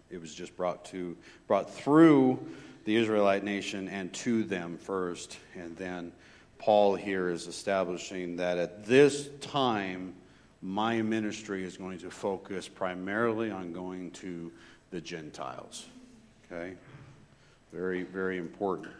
[0.09, 2.39] It was just brought to brought through
[2.85, 6.13] the Israelite nation and to them first, and then
[6.59, 10.13] Paul here is establishing that at this time
[10.61, 14.51] my ministry is going to focus primarily on going to
[14.91, 15.87] the Gentiles.
[16.51, 16.73] Okay?
[17.73, 18.93] Very, very important.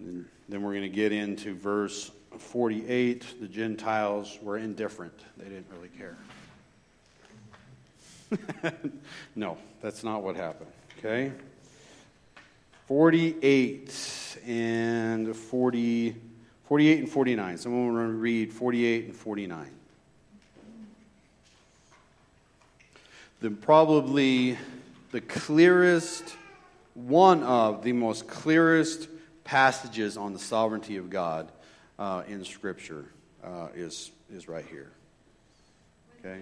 [0.00, 3.40] And then we're going to get into verse 48.
[3.40, 6.16] The Gentiles were indifferent, they didn't really care.
[9.36, 10.70] no, that's not what happened.
[10.98, 11.32] Okay?
[12.86, 16.16] 48 and 40,
[16.64, 17.58] 48 and 49.
[17.58, 19.70] Someone want to read 48 and 49.
[23.44, 24.56] The probably
[25.12, 26.34] the clearest,
[26.94, 29.06] one of the most clearest
[29.44, 31.52] passages on the sovereignty of God
[31.98, 33.04] uh, in Scripture
[33.44, 34.92] uh, is, is right here.
[36.20, 36.40] Okay?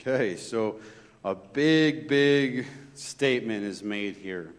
[0.00, 0.80] Okay, so
[1.24, 4.52] a big, big statement is made here.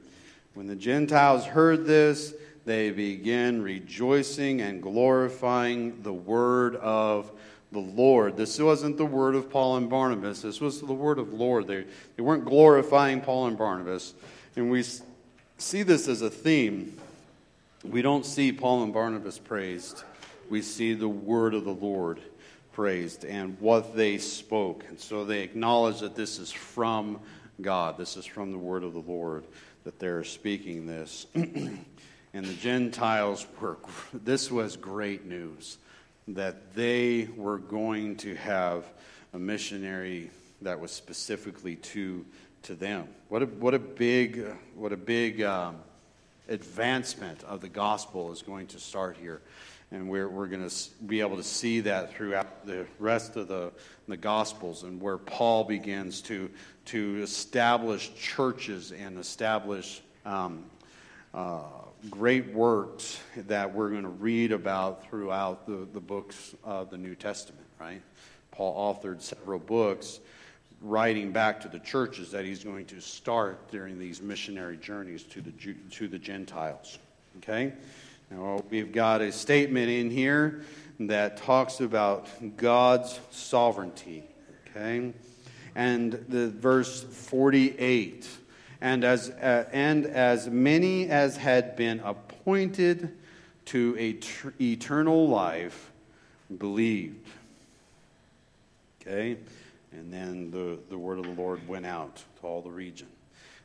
[0.59, 2.33] When the Gentiles heard this,
[2.65, 7.31] they began rejoicing and glorifying the word of
[7.71, 8.35] the Lord.
[8.35, 10.41] This wasn't the word of Paul and Barnabas.
[10.41, 11.65] This was the word of Lord.
[11.65, 11.85] They,
[12.17, 14.13] they weren't glorifying Paul and Barnabas.
[14.57, 14.83] And we
[15.57, 16.97] see this as a theme.
[17.85, 20.03] We don't see Paul and Barnabas praised.
[20.49, 22.19] We see the word of the Lord
[22.73, 24.83] praised and what they spoke.
[24.89, 27.21] And so they acknowledge that this is from
[27.61, 29.45] God, this is from the word of the Lord,
[29.83, 31.25] that they're speaking this.
[31.35, 31.85] and
[32.33, 33.77] the Gentiles were,
[34.13, 35.77] this was great news
[36.27, 38.85] that they were going to have
[39.33, 40.29] a missionary
[40.61, 42.25] that was specifically to
[42.63, 43.07] to them.
[43.29, 45.77] What a what a big what a big um,
[46.47, 49.41] advancement of the gospel is going to start here.
[49.91, 50.75] And we're, we're going to
[51.05, 53.71] be able to see that throughout the rest of the,
[54.07, 56.49] the Gospels and where Paul begins to,
[56.85, 60.65] to establish churches and establish um,
[61.33, 61.61] uh,
[62.09, 67.15] great works that we're going to read about throughout the, the books of the New
[67.15, 68.01] Testament, right?
[68.51, 70.19] Paul authored several books
[70.81, 75.41] writing back to the churches that he's going to start during these missionary journeys to
[75.41, 75.51] the,
[75.91, 76.99] to the Gentiles.
[77.37, 77.73] Okay?
[78.31, 80.61] Now, we've got a statement in here
[80.99, 84.23] that talks about God's sovereignty.
[84.67, 85.13] Okay?
[85.75, 88.27] And the verse 48
[88.81, 93.17] and as, uh, and as many as had been appointed
[93.65, 95.91] to a tr- eternal life
[96.55, 97.27] believed.
[99.01, 99.37] Okay?
[99.91, 103.07] And then the, the word of the Lord went out to all the region.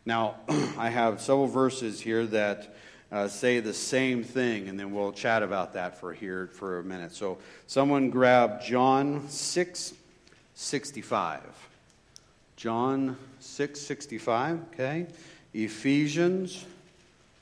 [0.06, 0.36] Now,
[0.78, 2.74] I have several verses here that
[3.14, 6.82] uh, say the same thing, and then we'll chat about that for here for a
[6.82, 7.14] minute.
[7.14, 9.94] So, someone grab John 6
[10.56, 11.40] 65.
[12.56, 15.06] John 6 65, okay?
[15.52, 16.64] Ephesians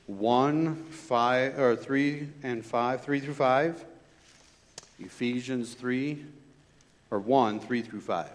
[0.05, 3.85] 1 5 or 3 and 5, 3 through 5.
[4.99, 6.23] Ephesians 3
[7.09, 8.29] or 1 3 through 5.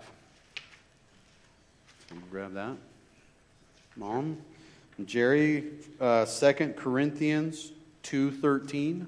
[2.33, 2.77] grab that.
[3.96, 4.38] Mom.
[5.04, 5.64] Jerry,
[6.00, 9.06] uh, 2 Corinthians 2.13.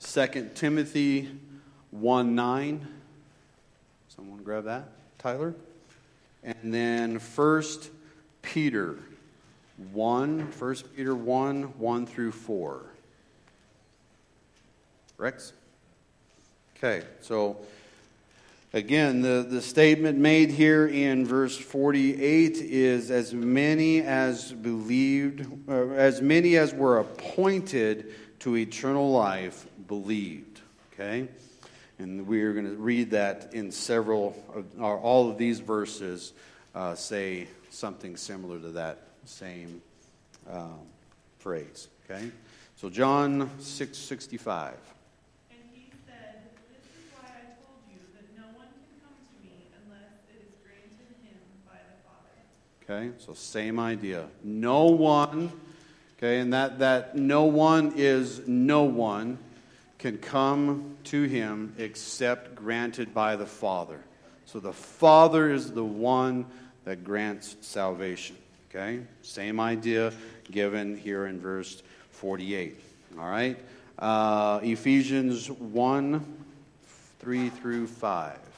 [0.00, 1.30] 2 Timothy
[1.90, 2.88] 1 9.
[4.08, 4.88] Someone grab that?
[5.18, 5.54] Tyler?
[6.42, 7.62] And then 1
[8.42, 8.98] Peter
[9.92, 12.82] 1, 1 Peter 1, 1 through 4.
[15.18, 15.52] Rex?
[16.76, 17.56] Okay, so
[18.74, 25.88] Again, the, the statement made here in verse 48 is as many as believed, uh,
[25.88, 30.62] as many as were appointed to eternal life believed.
[30.92, 31.28] Okay?
[31.98, 34.34] And we are going to read that in several,
[34.78, 36.32] or all of these verses
[36.74, 39.82] uh, say something similar to that same
[40.50, 40.80] um,
[41.40, 41.88] phrase.
[42.10, 42.30] Okay?
[42.76, 44.74] So, John 6 65.
[52.88, 54.26] Okay, so same idea.
[54.42, 55.52] No one,
[56.18, 59.38] okay, and that, that no one is no one
[59.98, 64.00] can come to him except granted by the Father.
[64.46, 66.46] So the Father is the one
[66.84, 68.36] that grants salvation.
[68.68, 70.12] Okay, same idea
[70.50, 72.80] given here in verse 48.
[73.16, 73.58] All right,
[73.98, 76.24] uh, Ephesians 1
[77.20, 78.51] 3 through 5.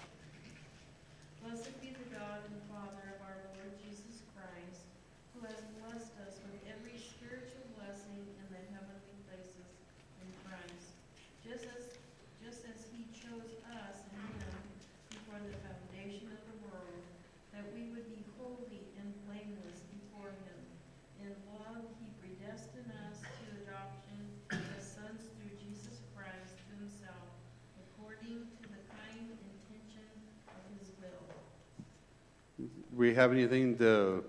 [32.96, 34.24] We have anything to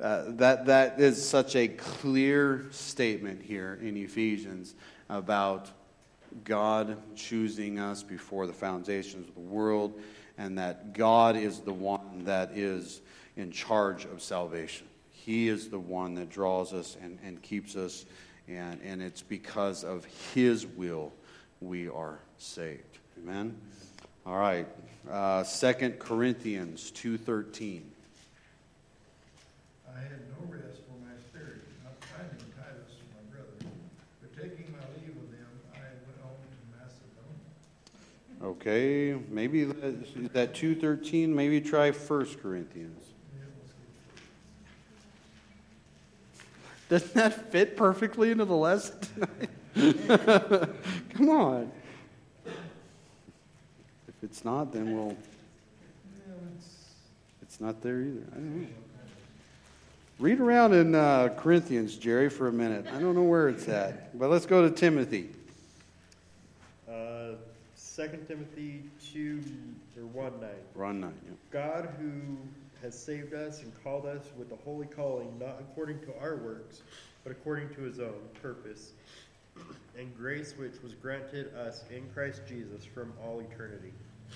[0.00, 4.74] uh, that that is such a clear statement here in Ephesians
[5.08, 5.70] about
[6.42, 10.00] God choosing us before the foundations of the world,
[10.36, 13.02] and that God is the one that is
[13.36, 14.88] in charge of salvation.
[15.12, 18.04] He is the one that draws us and, and keeps us,
[18.48, 21.12] and, and it's because of His will
[21.60, 22.98] we are saved.
[23.22, 23.56] Amen.
[24.26, 24.66] All right.
[25.10, 27.82] Uh, 2 Corinthians 2.13.
[29.86, 33.68] I had no rest for my spirit, not finding Titus my brother,
[34.20, 37.52] but taking my leave of them, I went on to Macedonia.
[38.44, 43.02] Okay, maybe that, that 213, maybe try 1 Corinthians.
[46.90, 49.48] Doesn't that fit perfectly into the lesson tonight?
[51.14, 51.72] Come on.
[52.46, 55.16] If it's not, then we'll.
[57.40, 58.24] It's not there either.
[58.30, 58.68] I don't know.
[60.18, 62.86] Read around in uh, Corinthians, Jerry, for a minute.
[62.92, 65.30] I don't know where it's at, but let's go to Timothy.
[67.94, 68.82] 2 Timothy
[69.12, 69.42] 2
[69.96, 70.50] or 1 9.
[70.74, 71.32] 1 9, yeah.
[71.50, 72.36] God who
[72.82, 76.82] has saved us and called us with a holy calling, not according to our works,
[77.22, 78.92] but according to his own purpose
[79.96, 83.92] and grace which was granted us in Christ Jesus from all eternity.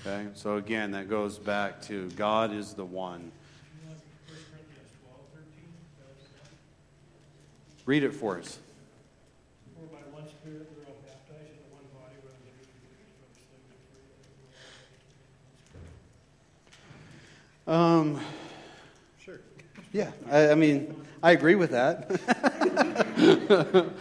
[0.07, 3.33] Okay, so again, that goes back to God is the one
[7.89, 8.59] Read it for us.
[9.73, 13.33] For by one Spirit we're all baptized into one body, whether there be Jews or
[13.33, 14.29] slaves,
[17.69, 18.19] Um,
[19.23, 19.41] Sure.
[19.93, 22.09] yeah, I, I mean, I agree with that.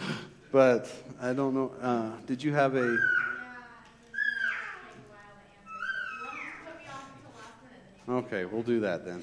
[0.52, 0.90] but
[1.20, 1.72] I don't know.
[1.82, 2.78] Uh, did you have a.
[2.78, 6.80] Yeah, this might take a while to answer, so if you want to just put
[6.80, 9.22] me off until last minute, then you Okay, we'll do that then.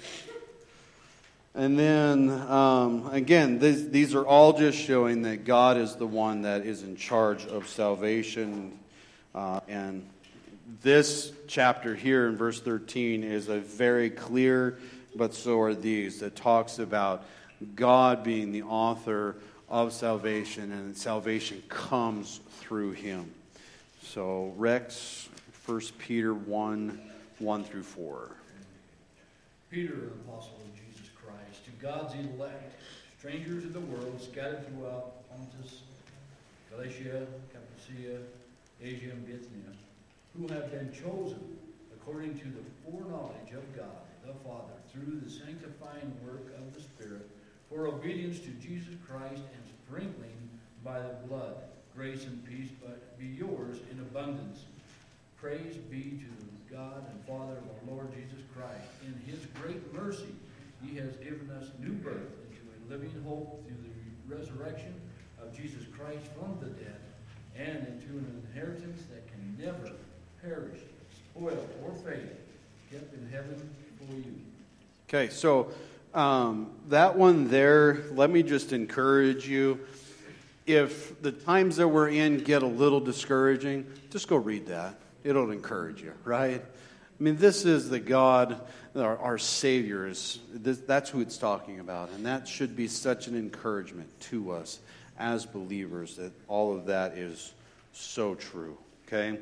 [1.55, 6.43] And then, um, again, these, these are all just showing that God is the one
[6.43, 8.77] that is in charge of salvation.
[9.33, 10.07] Uh, and
[10.81, 14.77] this chapter here in verse 13 is a very clear,
[15.15, 17.25] but so are these, that talks about
[17.75, 19.35] God being the author
[19.69, 23.31] of salvation, and salvation comes through him.
[24.01, 25.29] So, Rex,
[25.65, 26.99] 1 Peter 1
[27.39, 28.31] 1 through 4.
[29.69, 32.79] Peter, an apostle of Jesus Christ, to God's elect,
[33.17, 35.81] strangers in the world, scattered throughout Pontus,
[36.71, 38.19] Galatia, Cappadocia,
[38.81, 39.73] Asia, and Bithynia,
[40.37, 41.57] who have been chosen
[41.93, 47.29] according to the foreknowledge of God the Father, through the sanctifying work of the Spirit,
[47.69, 50.49] for obedience to Jesus Christ and sprinkling
[50.83, 51.55] by the blood.
[51.95, 54.65] Grace and peace but be yours in abundance.
[55.39, 58.89] Praise be to God and Father of our Lord Jesus Christ.
[59.05, 60.35] In his great mercy,
[60.83, 64.93] he has given us new birth into a living hope through the resurrection
[65.41, 66.99] of Jesus Christ from the dead,
[67.55, 69.93] and into an inheritance that can never
[70.45, 70.79] perish,
[71.35, 71.51] or
[72.05, 72.29] fade,
[72.91, 74.35] kept in heaven for you.
[75.07, 75.71] Okay, so
[76.13, 79.79] um, that one there, let me just encourage you.
[80.65, 84.95] If the times that we're in get a little discouraging, just go read that.
[85.23, 86.61] It'll encourage you, right?
[86.61, 88.61] I mean, this is the God,
[88.95, 90.07] our, our Savior.
[90.07, 92.09] Is, that's who it's talking about.
[92.11, 94.79] And that should be such an encouragement to us
[95.17, 97.53] as believers that all of that is
[97.93, 98.77] so true,
[99.07, 99.37] okay?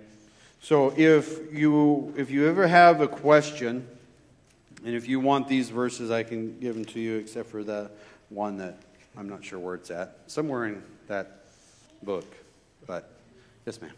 [0.64, 3.86] So if you, if you ever have a question,
[4.86, 7.91] and if you want these verses, I can give them to you, except for the
[8.30, 8.78] one that
[9.18, 10.20] I'm not sure where it's at.
[10.28, 11.43] Somewhere in that
[12.01, 12.24] book.
[12.88, 13.11] But,
[13.66, 13.91] yes, ma'am.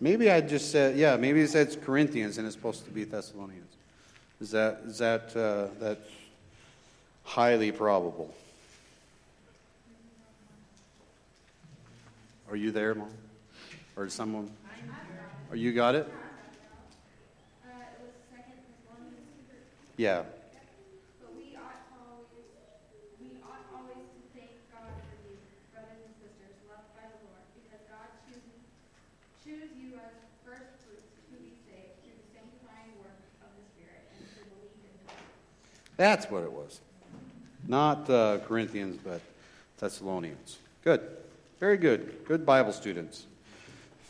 [0.00, 3.74] Maybe I just said, yeah, maybe it says Corinthians and it's supposed to be Thessalonians.
[4.40, 6.08] Is that, is that, uh, that's
[7.22, 8.34] highly probable?
[12.52, 13.08] Are you there, Mom?
[13.96, 14.50] Or someone?
[15.48, 16.06] Or you got it?
[19.96, 20.24] Yeah.
[35.96, 36.80] That's what it was.
[37.66, 39.22] Not uh, Corinthians, but
[39.78, 40.58] Thessalonians.
[40.84, 41.00] Good.
[41.62, 42.16] Very good.
[42.26, 43.26] Good Bible students.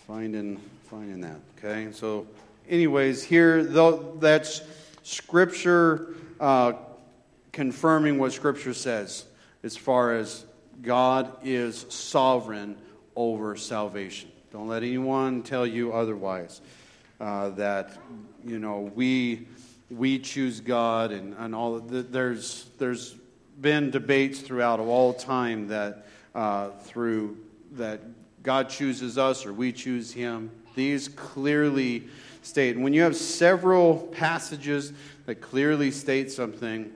[0.07, 1.37] Finding, finding that.
[1.59, 1.93] Okay.
[1.93, 2.27] So,
[2.67, 4.63] anyways, here though that's
[5.03, 6.73] Scripture uh,
[7.53, 9.27] confirming what Scripture says
[9.63, 10.47] as far as
[10.81, 12.75] God is sovereign
[13.17, 14.31] over salvation.
[14.51, 16.63] Don't let anyone tell you otherwise.
[17.21, 17.99] Uh, that
[18.47, 19.47] you know we
[19.91, 23.15] we choose God and, and all the, there's there's
[23.61, 27.39] been debates throughout of all time that uh, through
[27.73, 28.01] that
[28.43, 30.51] God chooses us or we choose Him.
[30.75, 32.09] These clearly
[32.43, 32.79] state.
[32.79, 34.93] When you have several passages
[35.27, 36.93] that clearly state something,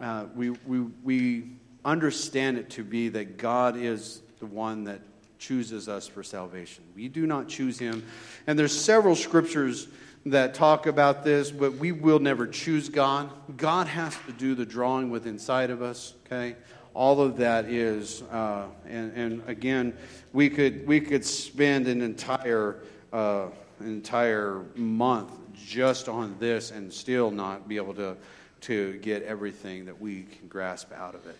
[0.00, 1.44] uh, we, we, we
[1.84, 5.00] understand it to be that God is the one that
[5.38, 6.84] chooses us for salvation.
[6.94, 8.04] We do not choose Him.
[8.46, 9.88] And there's several scriptures
[10.26, 13.30] that talk about this, but we will never choose God.
[13.56, 16.56] God has to do the drawing within inside of us, okay?
[16.94, 19.96] All of that is, uh, and, and again,
[20.32, 22.76] we could, we could spend an entire,
[23.12, 23.46] uh,
[23.80, 28.16] entire month just on this and still not be able to,
[28.62, 31.36] to get everything that we can grasp out of it.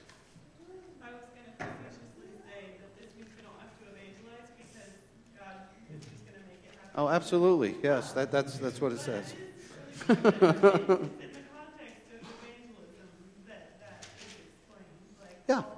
[1.01, 1.21] I was
[1.59, 1.77] going to
[2.49, 4.91] say that this means we don't have to evangelize because
[5.39, 5.55] God
[5.95, 6.95] is just going to make it happen.
[6.97, 7.77] Oh, absolutely.
[7.81, 9.35] Yes, that, that's, that's what it says.
[15.47, 15.75] sovereignty.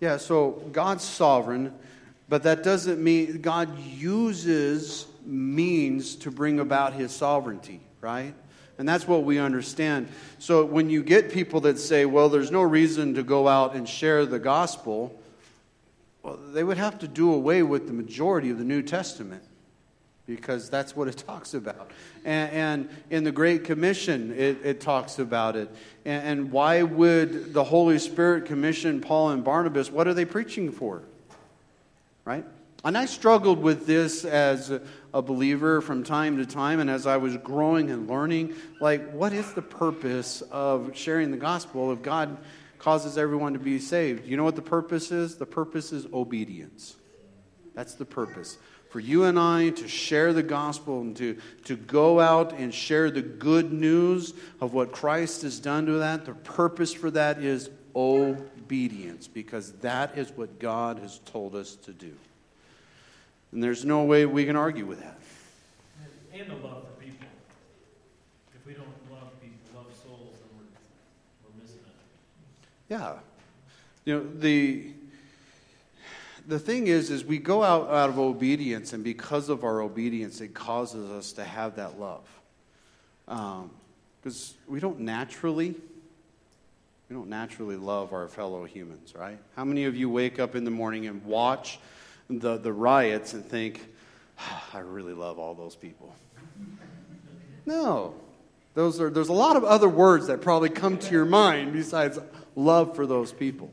[0.00, 1.72] Yeah, so God's sovereign,
[2.28, 8.34] but that doesn't mean God uses means to bring about his sovereignty, right?
[8.76, 10.08] And that's what we understand.
[10.38, 13.88] So when you get people that say, well, there's no reason to go out and
[13.88, 15.18] share the gospel,
[16.54, 19.42] they would have to do away with the majority of the New Testament
[20.26, 21.90] because that's what it talks about.
[22.24, 25.68] And, and in the Great Commission, it, it talks about it.
[26.04, 29.90] And, and why would the Holy Spirit commission Paul and Barnabas?
[29.90, 31.02] What are they preaching for?
[32.24, 32.44] Right?
[32.84, 34.70] And I struggled with this as
[35.14, 39.32] a believer from time to time, and as I was growing and learning, like, what
[39.32, 42.36] is the purpose of sharing the gospel if God
[42.84, 44.26] causes everyone to be saved?
[44.26, 45.36] You know what the purpose is?
[45.36, 46.96] The purpose is obedience.
[47.74, 48.58] That's the purpose.
[48.90, 53.10] For you and I to share the gospel and to, to go out and share
[53.10, 57.70] the good news of what Christ has done to that, the purpose for that is
[57.96, 62.12] obedience, because that is what God has told us to do.
[63.50, 65.18] And there's no way we can argue with that.
[66.32, 67.26] And the love for people.
[68.54, 72.83] If we don't love people, love souls, then we're, we're missing it.
[72.94, 73.14] Yeah.
[74.04, 74.92] You know, the
[76.46, 80.40] the thing is is we go out out of obedience and because of our obedience
[80.40, 82.28] it causes us to have that love.
[83.26, 85.74] Because um, we don't naturally
[87.08, 89.38] we don't naturally love our fellow humans right?
[89.56, 91.80] How many of you wake up in the morning and watch
[92.30, 93.84] the, the riots and think
[94.38, 96.14] oh, i really love all those people?
[97.66, 98.14] No
[98.74, 102.18] those are, there's a lot of other words that probably come to your mind besides
[102.54, 103.72] love for those people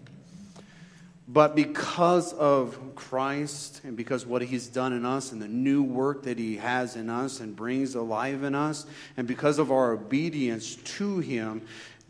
[1.31, 6.23] but because of Christ and because what he's done in us and the new work
[6.23, 8.85] that he has in us and brings alive in us,
[9.15, 11.61] and because of our obedience to him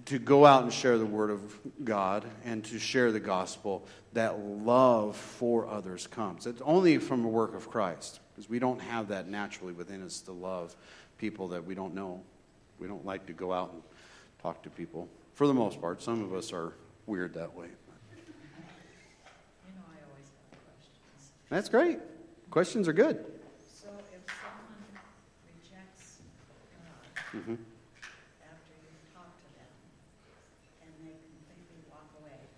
[0.05, 4.39] to go out and share the word of God and to share the gospel, that
[4.39, 6.47] love for others comes.
[6.47, 10.21] It's only from a work of Christ because we don't have that naturally within us
[10.21, 10.75] to love
[11.19, 12.23] people that we don't know.
[12.81, 13.83] We don't like to go out and
[14.41, 16.01] talk to people for the most part.
[16.01, 16.73] Some of us are
[17.05, 17.67] weird that way.
[17.67, 18.23] You
[19.75, 21.31] know, I always have questions.
[21.49, 21.99] That's great.
[22.49, 23.23] Questions are good.
[23.71, 24.81] So if someone
[25.45, 26.21] rejects
[26.73, 27.53] God Mm-hmm.
[27.53, 29.71] after you talk to them
[30.81, 32.49] and they completely walk away,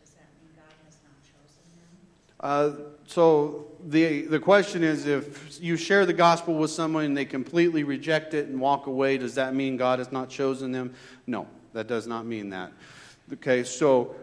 [0.00, 1.90] does that mean God has not chosen them?
[2.38, 2.70] Uh,
[3.04, 7.84] so the the question is, if you share the gospel with someone and they completely
[7.84, 10.94] reject it and walk away, does that mean God has not chosen them?
[11.26, 12.72] No, that does not mean that.
[13.32, 14.16] Okay, so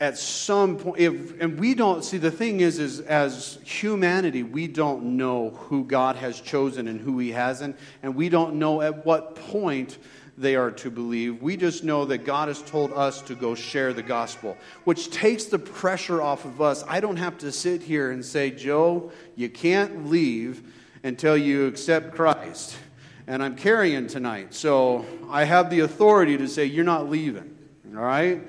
[0.00, 4.66] at some point if and we don't see the thing is is as humanity we
[4.66, 9.06] don't know who god has chosen and who he hasn't and we don't know at
[9.06, 9.98] what point
[10.38, 13.92] they are to believe we just know that god has told us to go share
[13.92, 18.10] the gospel which takes the pressure off of us i don't have to sit here
[18.10, 20.62] and say joe you can't leave
[21.02, 22.76] until you accept christ
[23.26, 27.56] and i'm carrying tonight so i have the authority to say you're not leaving
[27.94, 28.42] all right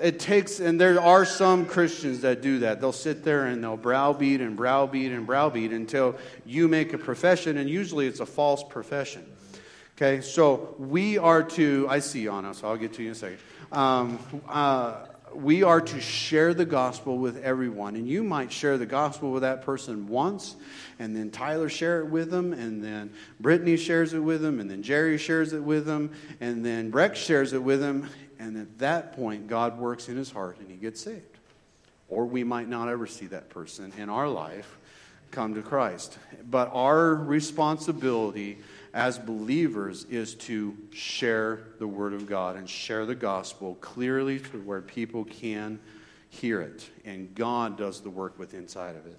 [0.00, 2.80] it takes, and there are some Christians that do that.
[2.80, 7.58] They'll sit there and they'll browbeat and browbeat and browbeat until you make a profession,
[7.58, 9.24] and usually it's a false profession.
[9.96, 13.12] Okay, so we are to, I see you on us, I'll get to you in
[13.12, 13.38] a second.
[13.70, 14.18] Um,
[14.48, 17.94] uh, we are to share the gospel with everyone.
[17.94, 20.56] And you might share the gospel with that person once,
[20.98, 24.68] and then Tyler share it with them, and then Brittany shares it with them, and
[24.68, 28.08] then Jerry shares it with them, and then Breck shares it with them,
[28.40, 31.38] and at that point, God works in his heart and he gets saved.
[32.08, 34.76] Or we might not ever see that person in our life
[35.30, 36.18] come to Christ.
[36.50, 38.58] But our responsibility
[38.94, 44.60] as believers is to share the Word of God and share the gospel clearly to
[44.60, 45.80] where people can
[46.30, 46.88] hear it.
[47.04, 49.18] And God does the work with inside of it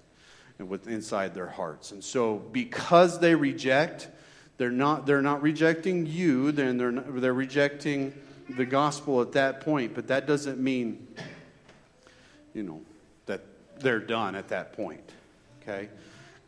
[0.58, 1.92] and with inside their hearts.
[1.92, 4.08] And so, because they reject,
[4.56, 8.14] they're not, they're not rejecting you, then they're, not, they're rejecting
[8.48, 11.06] the gospel at that point, but that doesn't mean,
[12.54, 12.80] you know,
[13.26, 13.42] that
[13.78, 15.12] they're done at that point.
[15.60, 15.90] Okay?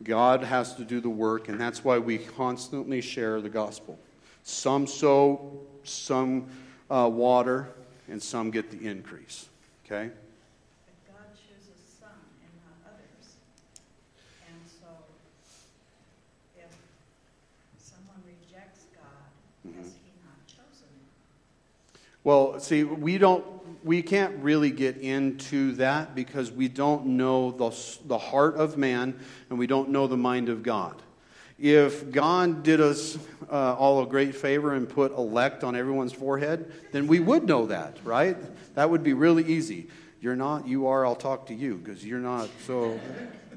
[0.02, 3.98] God has to do the work, and that's why we constantly share the gospel.
[4.44, 6.46] Some sow, some
[6.90, 7.68] uh, water,
[8.08, 9.48] and some get the increase.
[9.84, 10.10] Okay?
[10.86, 12.08] But God chooses some
[12.42, 13.34] and not others.
[14.46, 14.86] And so,
[16.56, 16.70] if
[17.78, 19.82] someone rejects God, Mhm.
[19.82, 20.88] has He not chosen?
[22.22, 23.44] Well, see, we don't,
[23.84, 29.18] we can't really get into that because we don't know the, the heart of man
[29.50, 31.00] and we don't know the mind of God.
[31.58, 33.18] If God did us
[33.50, 37.66] uh, all a great favor and put elect on everyone's forehead, then we would know
[37.66, 38.36] that, right?
[38.74, 39.88] That would be really easy.
[40.20, 43.00] You're not, you are, I'll talk to you because you're not, so,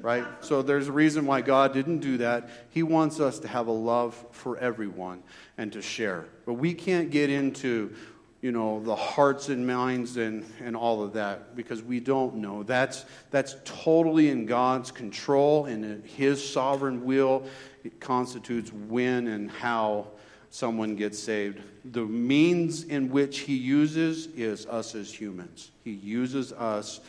[0.00, 0.26] right?
[0.40, 2.48] So there's a reason why God didn't do that.
[2.70, 5.22] He wants us to have a love for everyone
[5.56, 6.26] and to share.
[6.44, 7.94] But we can't get into
[8.42, 12.64] you know, the hearts and minds and, and all of that because we don't know.
[12.64, 17.44] That's, that's totally in God's control and His sovereign will.
[17.84, 20.08] It constitutes when and how
[20.50, 21.60] someone gets saved.
[21.92, 25.70] The means in which He uses is us as humans.
[25.84, 27.00] He uses us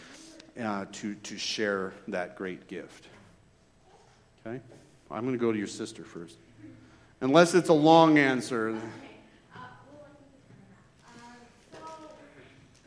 [0.62, 3.08] uh, to, to share that great gift.
[4.46, 4.60] Okay?
[5.10, 6.38] I'm going to go to your sister first.
[7.22, 8.70] Unless it's a long answer.
[8.70, 8.78] Okay,
[9.56, 10.84] uh, well, I think it's coming back.
[11.08, 11.40] Um,
[11.72, 11.80] so,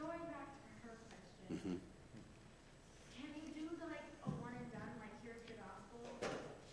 [0.05, 1.79] going back to her question, Mhm.
[3.17, 6.21] can you do the, like, a one and done, like, here's the gospel,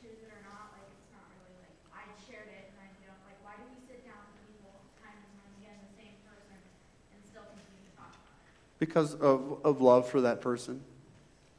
[0.03, 3.07] choose it or not, like, it's not really like, I shared it and I, you
[3.07, 6.17] know, like, why do we sit down with people time and time again, the same
[6.27, 8.49] person, and still continue to talk about it?
[8.85, 10.81] Because of, of love for that person.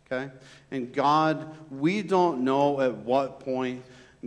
[0.06, 0.30] Okay?
[0.70, 3.82] And God, we don't know at what point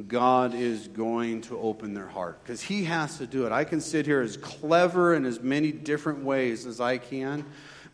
[0.07, 3.51] God is going to open their heart because He has to do it.
[3.51, 7.45] I can sit here as clever in as many different ways as I can,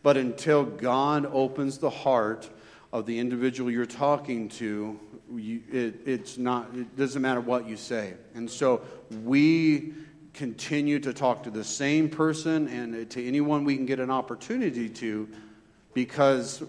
[0.02, 2.48] but until God opens the heart
[2.90, 4.98] of the individual you're talking to,
[5.34, 8.14] you, it, it's not, it doesn't matter what you say.
[8.34, 8.80] And so
[9.24, 9.92] we
[10.34, 14.88] continue to talk to the same person and to anyone we can get an opportunity
[14.88, 15.28] to
[15.94, 16.62] because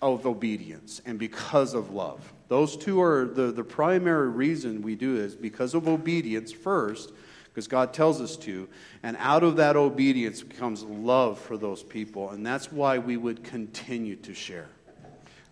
[0.00, 2.32] of obedience and because of love.
[2.46, 7.12] Those two are the, the primary reason we do this because of obedience first,
[7.44, 8.68] because God tells us to.
[9.02, 12.30] And out of that obedience comes love for those people.
[12.30, 14.68] And that's why we would continue to share.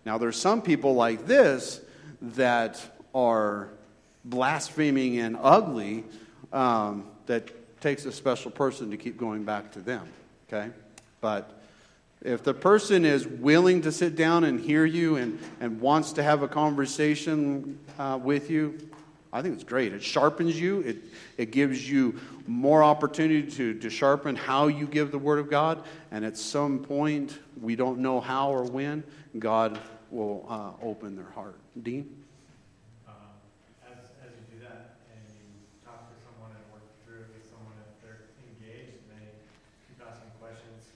[0.05, 1.81] Now, there's some people like this
[2.21, 2.81] that
[3.13, 3.69] are
[4.23, 6.05] blaspheming and ugly
[6.53, 10.07] um, that takes a special person to keep going back to them.
[10.47, 10.71] Okay?
[11.21, 11.61] But
[12.21, 16.23] if the person is willing to sit down and hear you and, and wants to
[16.23, 18.79] have a conversation uh, with you,
[19.31, 19.93] I think it's great.
[19.93, 20.97] It sharpens you, it,
[21.37, 25.83] it gives you more opportunity to, to sharpen how you give the Word of God.
[26.11, 29.03] And at some point, we don't know how or when,
[29.37, 31.59] God will uh, open their heart.
[31.83, 32.23] Dean?
[33.05, 33.13] Um,
[33.85, 35.43] as, as you do that and you
[35.83, 39.27] talk to someone and work through it with someone, if they're engaged and they
[39.91, 40.95] keep asking questions,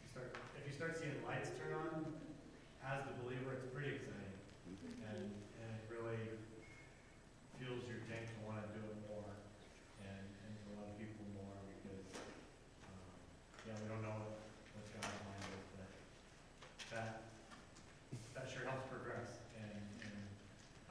[0.00, 2.06] you start, if you start seeing lights turn on,
[2.86, 4.38] as the believer, it's pretty exciting.
[5.10, 6.30] And, and it really
[7.58, 9.26] fuels your tank to want to do it more
[10.06, 12.06] and, and to love people more because,
[12.86, 13.04] um,
[13.66, 14.32] yeah, we don't know
[14.76, 15.88] what's God's mind is, but
[16.92, 17.10] that,
[18.36, 20.16] that sure helps progress and, and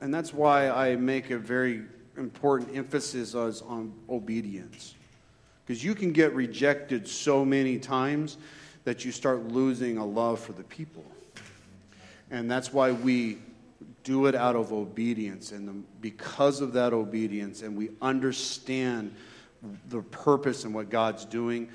[0.00, 1.82] and that's why I make a very
[2.16, 4.94] important emphasis as on obedience.
[5.64, 8.36] Because you can get rejected so many times
[8.84, 11.04] that you start losing a love for the people.
[12.30, 13.38] And that's why we
[14.04, 15.52] do it out of obedience.
[15.52, 19.14] And the, because of that obedience, and we understand
[19.88, 21.68] the purpose and what God's doing,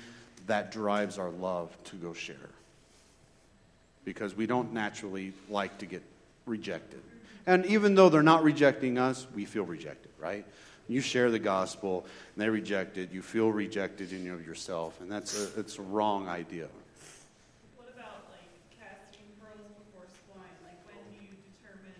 [0.48, 2.36] that drives our love to go share.
[4.04, 6.02] Because we don't naturally like to get
[6.46, 7.00] rejected.
[7.46, 10.44] And even though they're not rejecting us, we feel rejected, right?
[10.88, 13.12] You share the gospel, and they reject it.
[13.12, 16.68] You feel rejected in yourself, and that's a, it's a wrong idea.
[17.76, 18.48] What about like
[18.80, 20.48] casting pearls before swine?
[20.64, 21.92] Like when do you determine,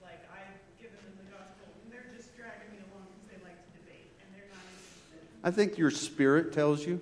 [0.00, 3.60] like I've given them the gospel and they're just dragging me along because they like
[3.60, 5.20] to debate and they're not interested?
[5.44, 7.00] I think your spirit tells you.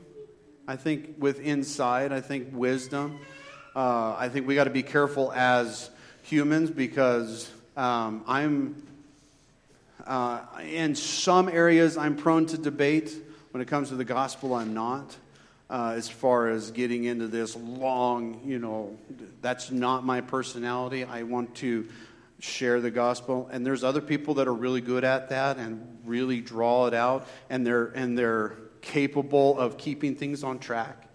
[0.71, 3.19] I think with insight, I think wisdom.
[3.75, 5.91] Uh, I think we got to be careful as
[6.23, 8.81] humans because um, I'm,
[10.07, 13.13] uh, in some areas, I'm prone to debate.
[13.51, 15.17] When it comes to the gospel, I'm not.
[15.69, 18.97] Uh, as far as getting into this long, you know,
[19.43, 21.03] that's not my personality.
[21.03, 21.89] I want to
[22.39, 26.41] share the gospel, and there's other people that are really good at that and really
[26.41, 31.07] draw it out, and they're and they're capable of keeping things on track.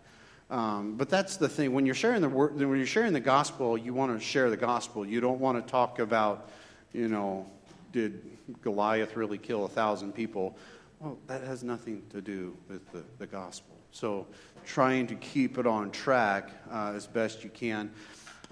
[0.49, 3.77] Um, but that's the thing when you're sharing the word, when you're sharing the gospel,
[3.77, 5.05] you want to share the gospel.
[5.05, 6.49] You don't want to talk about,
[6.93, 7.47] you know,
[7.91, 8.21] did
[8.61, 10.55] Goliath really kill a thousand people?
[10.99, 13.75] Well, that has nothing to do with the, the gospel.
[13.91, 14.27] So,
[14.65, 17.91] trying to keep it on track uh, as best you can.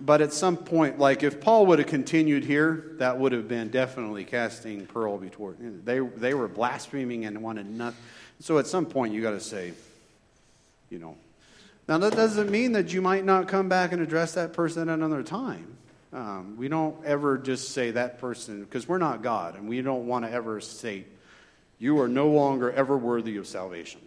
[0.01, 3.69] But at some point, like if Paul would have continued here, that would have been
[3.69, 5.55] definitely casting pearl before.
[5.59, 8.01] They, they were blaspheming and wanted nothing.
[8.39, 9.73] So at some point, you got to say,
[10.89, 11.17] you know.
[11.87, 14.93] Now, that doesn't mean that you might not come back and address that person at
[14.93, 15.75] another time.
[16.13, 20.07] Um, we don't ever just say that person, because we're not God, and we don't
[20.07, 21.05] want to ever say,
[21.79, 23.99] you are no longer ever worthy of salvation.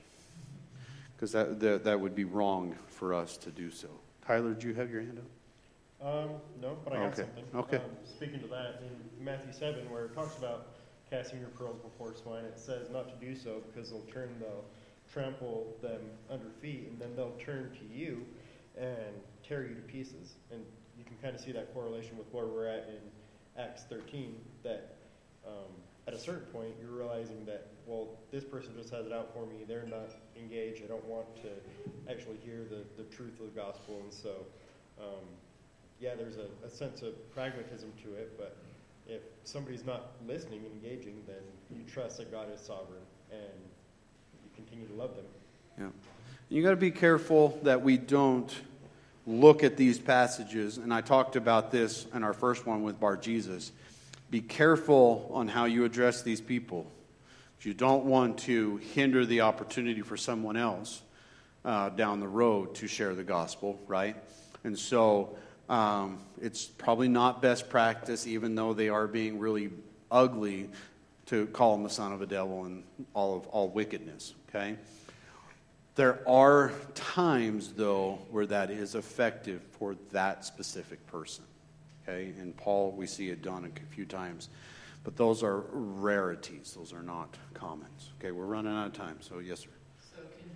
[1.17, 3.89] Because that, that, that would be wrong for us to do so.
[4.27, 5.25] Tyler, do you have your hand up?
[6.07, 7.45] Um, no, but I got Okay, something.
[7.55, 7.77] okay.
[7.79, 10.67] Um, speaking to that, in Matthew 7, where it talks about
[11.11, 14.65] casting your pearls before swine, it says not to do so because they'll turn, they'll
[15.13, 16.01] trample them
[16.31, 18.25] under feet, and then they'll turn to you
[18.77, 19.15] and
[19.47, 20.35] tear you to pieces.
[20.51, 20.65] And
[20.99, 24.35] you can kind of see that correlation with where we're at in Acts 13,
[24.65, 24.97] that
[25.47, 25.73] um,
[26.09, 29.47] at a certain point, you're realizing that, well, this person just has it out for
[29.47, 29.65] me.
[29.67, 30.83] They're not engaged.
[30.85, 31.49] I don't want to
[32.11, 34.01] actually hear the, the truth of the gospel.
[34.03, 34.47] And so,
[35.01, 35.25] um,
[36.01, 38.57] yeah, there's a, a sense of pragmatism to it, but
[39.09, 41.37] if somebody's not listening and engaging, then
[41.71, 45.25] you trust that God is sovereign and you continue to love them.
[45.79, 45.89] Yeah.
[46.49, 48.55] You got to be careful that we don't
[49.27, 53.17] look at these passages, and I talked about this in our first one with Bar
[53.17, 53.73] Jesus.
[54.31, 56.87] Be careful on how you address these people.
[57.67, 61.03] You don't want to hinder the opportunity for someone else
[61.65, 64.15] uh, down the road to share the gospel, right?
[64.63, 65.37] And so
[65.69, 69.71] um, it's probably not best practice, even though they are being really
[70.11, 70.69] ugly,
[71.27, 74.35] to call him the son of a devil and all of all wickedness.
[74.49, 74.77] Okay.
[75.97, 81.45] There are times, though, where that is effective for that specific person.
[82.03, 84.51] Okay, and Paul, we see it done a few times,
[85.05, 86.75] but those are rarities.
[86.77, 88.11] Those are not commons.
[88.21, 89.71] Okay, we're running out of time, so yes, sir.
[90.15, 90.51] So can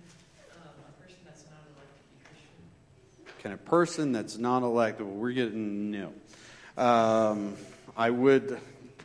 [0.61, 2.05] um, a person that's not elected
[3.25, 6.13] be Can a person that's not electable, we're getting no.
[6.77, 7.55] Um,
[7.97, 8.59] I would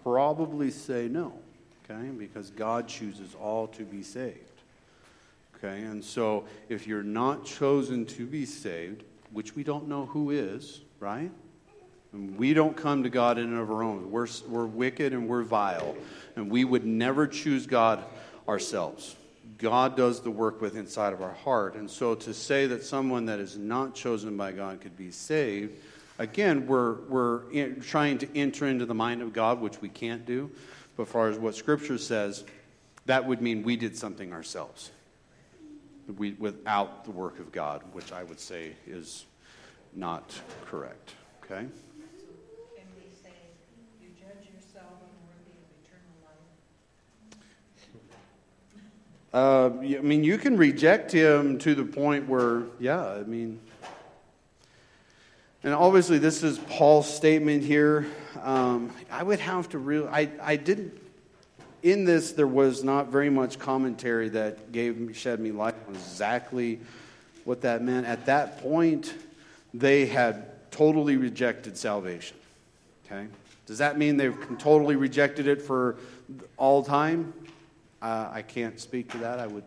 [0.04, 1.32] probably say no.
[1.88, 4.36] Okay, because God chooses all to be saved.
[5.56, 10.30] Okay, and so if you're not chosen to be saved, which we don't know who
[10.30, 11.30] is, right?
[12.12, 14.10] And we don't come to God in and of our own.
[14.10, 15.96] We're, we're wicked and we're vile,
[16.34, 18.04] and we would never choose God
[18.46, 19.16] ourselves.
[19.58, 21.74] God does the work with inside of our heart.
[21.74, 25.80] And so to say that someone that is not chosen by God could be saved,
[26.18, 30.26] again, we're, we're in, trying to enter into the mind of God, which we can't
[30.26, 30.50] do.
[30.96, 32.44] But far as what Scripture says,
[33.06, 34.90] that would mean we did something ourselves
[36.14, 39.26] we, without the work of God, which I would say is
[39.94, 41.12] not correct.
[41.44, 41.66] Okay?
[41.66, 42.26] So
[42.76, 43.30] can we say,
[44.00, 46.44] you judge yourself unworthy of eternal life?
[49.36, 53.60] Uh, I mean, you can reject him to the point where, yeah, I mean.
[55.62, 58.06] And obviously, this is Paul's statement here.
[58.42, 60.98] Um, I would have to really, I, I didn't,
[61.82, 65.96] in this, there was not very much commentary that gave me, shed me light on
[65.96, 66.80] exactly
[67.44, 68.06] what that meant.
[68.06, 69.12] At that point,
[69.74, 72.38] they had totally rejected salvation.
[73.04, 73.26] Okay?
[73.66, 75.96] Does that mean they've totally rejected it for
[76.56, 77.34] all time?
[78.06, 79.38] I can't speak to that.
[79.38, 79.64] I would,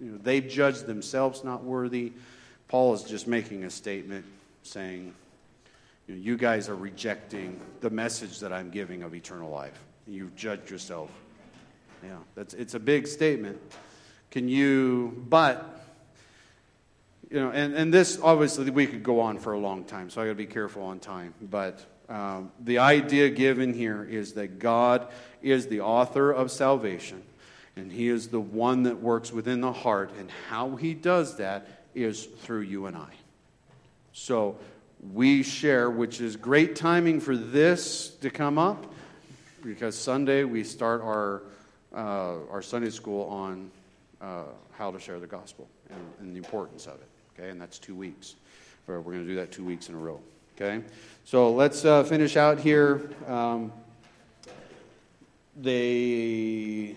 [0.00, 2.12] you know, they've judged themselves not worthy.
[2.68, 4.24] Paul is just making a statement
[4.62, 5.14] saying,
[6.06, 9.78] you, know, you guys are rejecting the message that I'm giving of eternal life.
[10.06, 11.10] You've judged yourself.
[12.02, 13.60] Yeah, that's it's a big statement.
[14.30, 15.24] Can you?
[15.28, 15.80] But
[17.30, 20.20] you know, and and this obviously we could go on for a long time, so
[20.20, 21.34] I got to be careful on time.
[21.42, 25.06] But um, the idea given here is that God
[25.42, 27.22] is the author of salvation,
[27.76, 31.66] and He is the one that works within the heart, and how He does that
[31.94, 33.10] is through you and I.
[34.12, 34.56] So
[35.12, 38.86] we share, which is great timing for this to come up,
[39.62, 41.42] because Sunday we start our
[41.92, 43.70] uh, our Sunday school on
[44.20, 47.08] uh, how to share the gospel and, and, the importance of it.
[47.34, 48.36] Okay, and that's two weeks.
[48.86, 50.20] We're going to do that two weeks in a row.
[50.56, 50.84] Okay,
[51.24, 53.10] so let's uh, finish out here.
[53.26, 53.72] Um,
[55.56, 56.94] they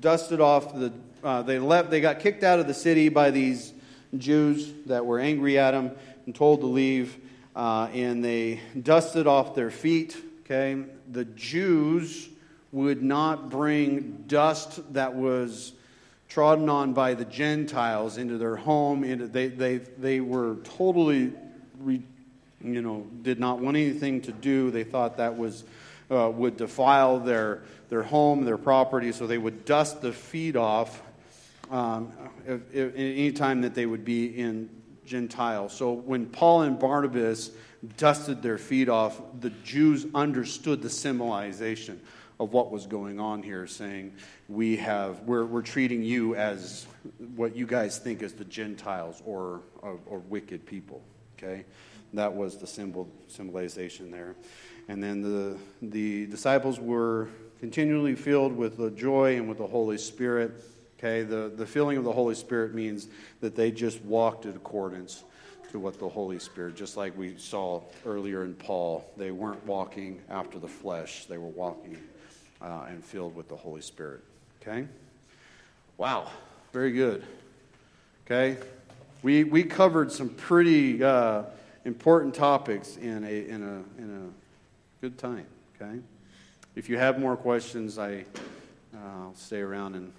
[0.00, 0.92] dusted off the.
[1.22, 1.90] Uh, they left.
[1.90, 3.72] They got kicked out of the city by these
[4.16, 5.92] Jews that were angry at them
[6.24, 7.16] and told to leave.
[7.54, 10.16] Uh, and they dusted off their feet.
[10.40, 12.28] Okay, the Jews
[12.70, 15.72] would not bring dust that was
[16.28, 19.02] trodden on by the Gentiles into their home.
[19.02, 21.32] Into, they, they, they were totally,
[21.80, 22.02] re,
[22.62, 24.70] you know, did not want anything to do.
[24.70, 25.64] They thought that was,
[26.10, 31.02] uh, would defile their, their home, their property, so they would dust the feet off
[31.70, 32.12] um,
[32.46, 34.70] if, if, any time that they would be in
[35.04, 35.72] Gentiles.
[35.72, 37.50] So when Paul and Barnabas
[37.96, 42.00] dusted their feet off, the Jews understood the symbolization
[42.38, 44.12] of what was going on here, saying,
[44.48, 46.86] we have, we're, we're treating you as
[47.34, 51.02] what you guys think is the Gentiles or, or, or wicked people.
[51.38, 51.64] Okay?
[52.12, 54.36] That was the symbol, symbolization there.
[54.88, 57.28] And then the, the disciples were
[57.60, 60.52] continually filled with the joy and with the Holy Spirit.
[60.98, 63.08] Okay, the, the filling of the Holy Spirit means
[63.40, 65.24] that they just walked in accordance
[65.72, 70.20] to what the Holy Spirit, just like we saw earlier in Paul, they weren't walking
[70.30, 71.98] after the flesh, they were walking
[72.62, 74.22] uh, and filled with the Holy Spirit.
[74.62, 74.86] Okay?
[75.98, 76.30] Wow,
[76.72, 77.24] very good.
[78.24, 78.56] Okay?
[79.22, 81.42] We, we covered some pretty uh,
[81.84, 84.45] important topics in a, in, a, in a
[85.00, 85.46] good time.
[85.80, 86.00] Okay?
[86.74, 88.24] If you have more questions, I,
[88.94, 90.12] uh, I'll stay around and,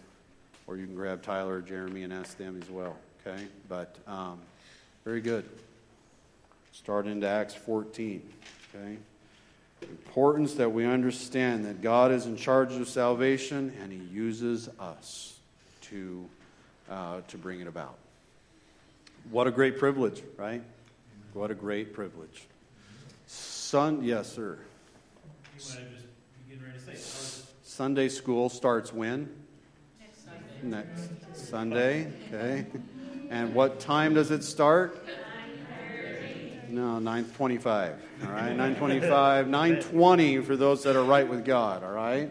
[0.66, 2.96] or you can grab Tyler or Jeremy and ask them as well.
[3.26, 3.44] Okay?
[3.68, 4.40] But um,
[5.04, 5.46] very good.
[6.74, 8.22] Start into Acts 14.
[8.76, 8.98] Okay?
[9.82, 15.38] Importance that we understand that God is in charge of salvation and He uses us
[15.82, 16.28] to,
[16.90, 17.98] uh, to bring it about.
[19.30, 20.64] What a great privilege, right?
[21.34, 22.48] What a great privilege.
[23.28, 24.58] Son, yes, sir.
[27.64, 29.30] Sunday school starts when?
[30.00, 30.88] Next Sunday.
[31.34, 32.66] Next Sunday, okay.
[33.30, 35.06] And what time does it start?
[36.70, 37.94] No, 9:25.
[38.26, 41.84] All right, 9:25, 9:20 for those that are right with God.
[41.84, 42.30] All right.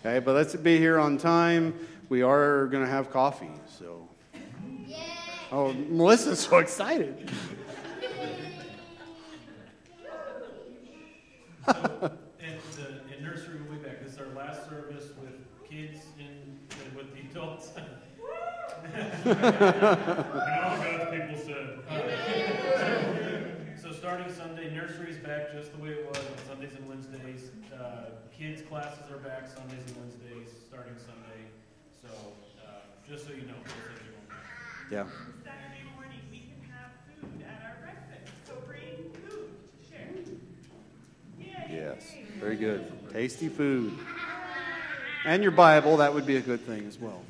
[0.00, 1.74] Okay, but let's be here on time.
[2.08, 4.08] We are going to have coffee, so.
[5.52, 7.30] Oh, Melissa's so excited.
[11.66, 14.02] So, at the, in nursery, be back.
[14.02, 15.34] This is our last service with
[15.68, 17.72] kids and, and with the adults.
[17.76, 17.86] and
[20.64, 21.68] all God's people said.
[23.80, 27.50] So starting Sunday, nursery's back just the way it was on Sundays and Wednesdays.
[27.74, 31.48] Uh, kids' classes are back Sundays and Wednesdays, starting Sunday.
[32.02, 32.08] So,
[32.62, 32.70] uh,
[33.08, 33.54] just so you know.
[33.64, 34.36] just so you know.
[34.90, 35.06] Yeah.
[35.44, 40.08] Saturday morning, we can have food at our breakfast, so bring food to share.
[41.38, 41.68] Yay!
[41.70, 42.14] Yes.
[42.40, 42.90] Very good.
[43.12, 43.98] Tasty food.
[45.26, 47.22] And your Bible, that would be a good thing as well.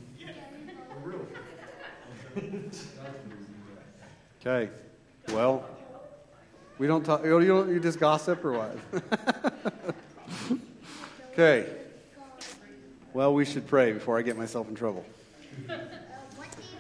[4.41, 4.71] Okay.
[5.33, 5.69] Well,
[6.79, 7.25] we don't talk.
[7.25, 8.77] You, don't, you just gossip or what?
[11.33, 11.67] okay.
[13.13, 15.05] Well, we should pray before I get myself in trouble.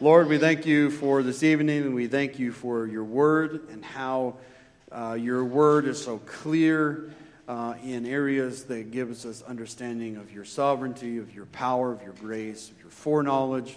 [0.00, 3.84] Lord, we thank you for this evening, and we thank you for your word and
[3.84, 4.36] how
[4.92, 7.10] uh, your word is so clear
[7.50, 12.12] uh, in areas that gives us understanding of your sovereignty, of your power, of your
[12.12, 13.76] grace, of your foreknowledge,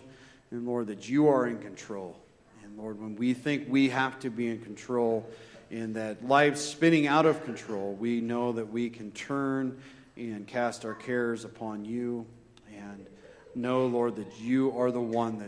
[0.52, 2.16] and Lord, that you are in control.
[2.64, 5.28] And Lord, when we think we have to be in control,
[5.72, 9.82] and that life's spinning out of control, we know that we can turn
[10.16, 12.28] and cast our cares upon you
[12.72, 13.08] and
[13.56, 15.42] know, Lord, that you are the one that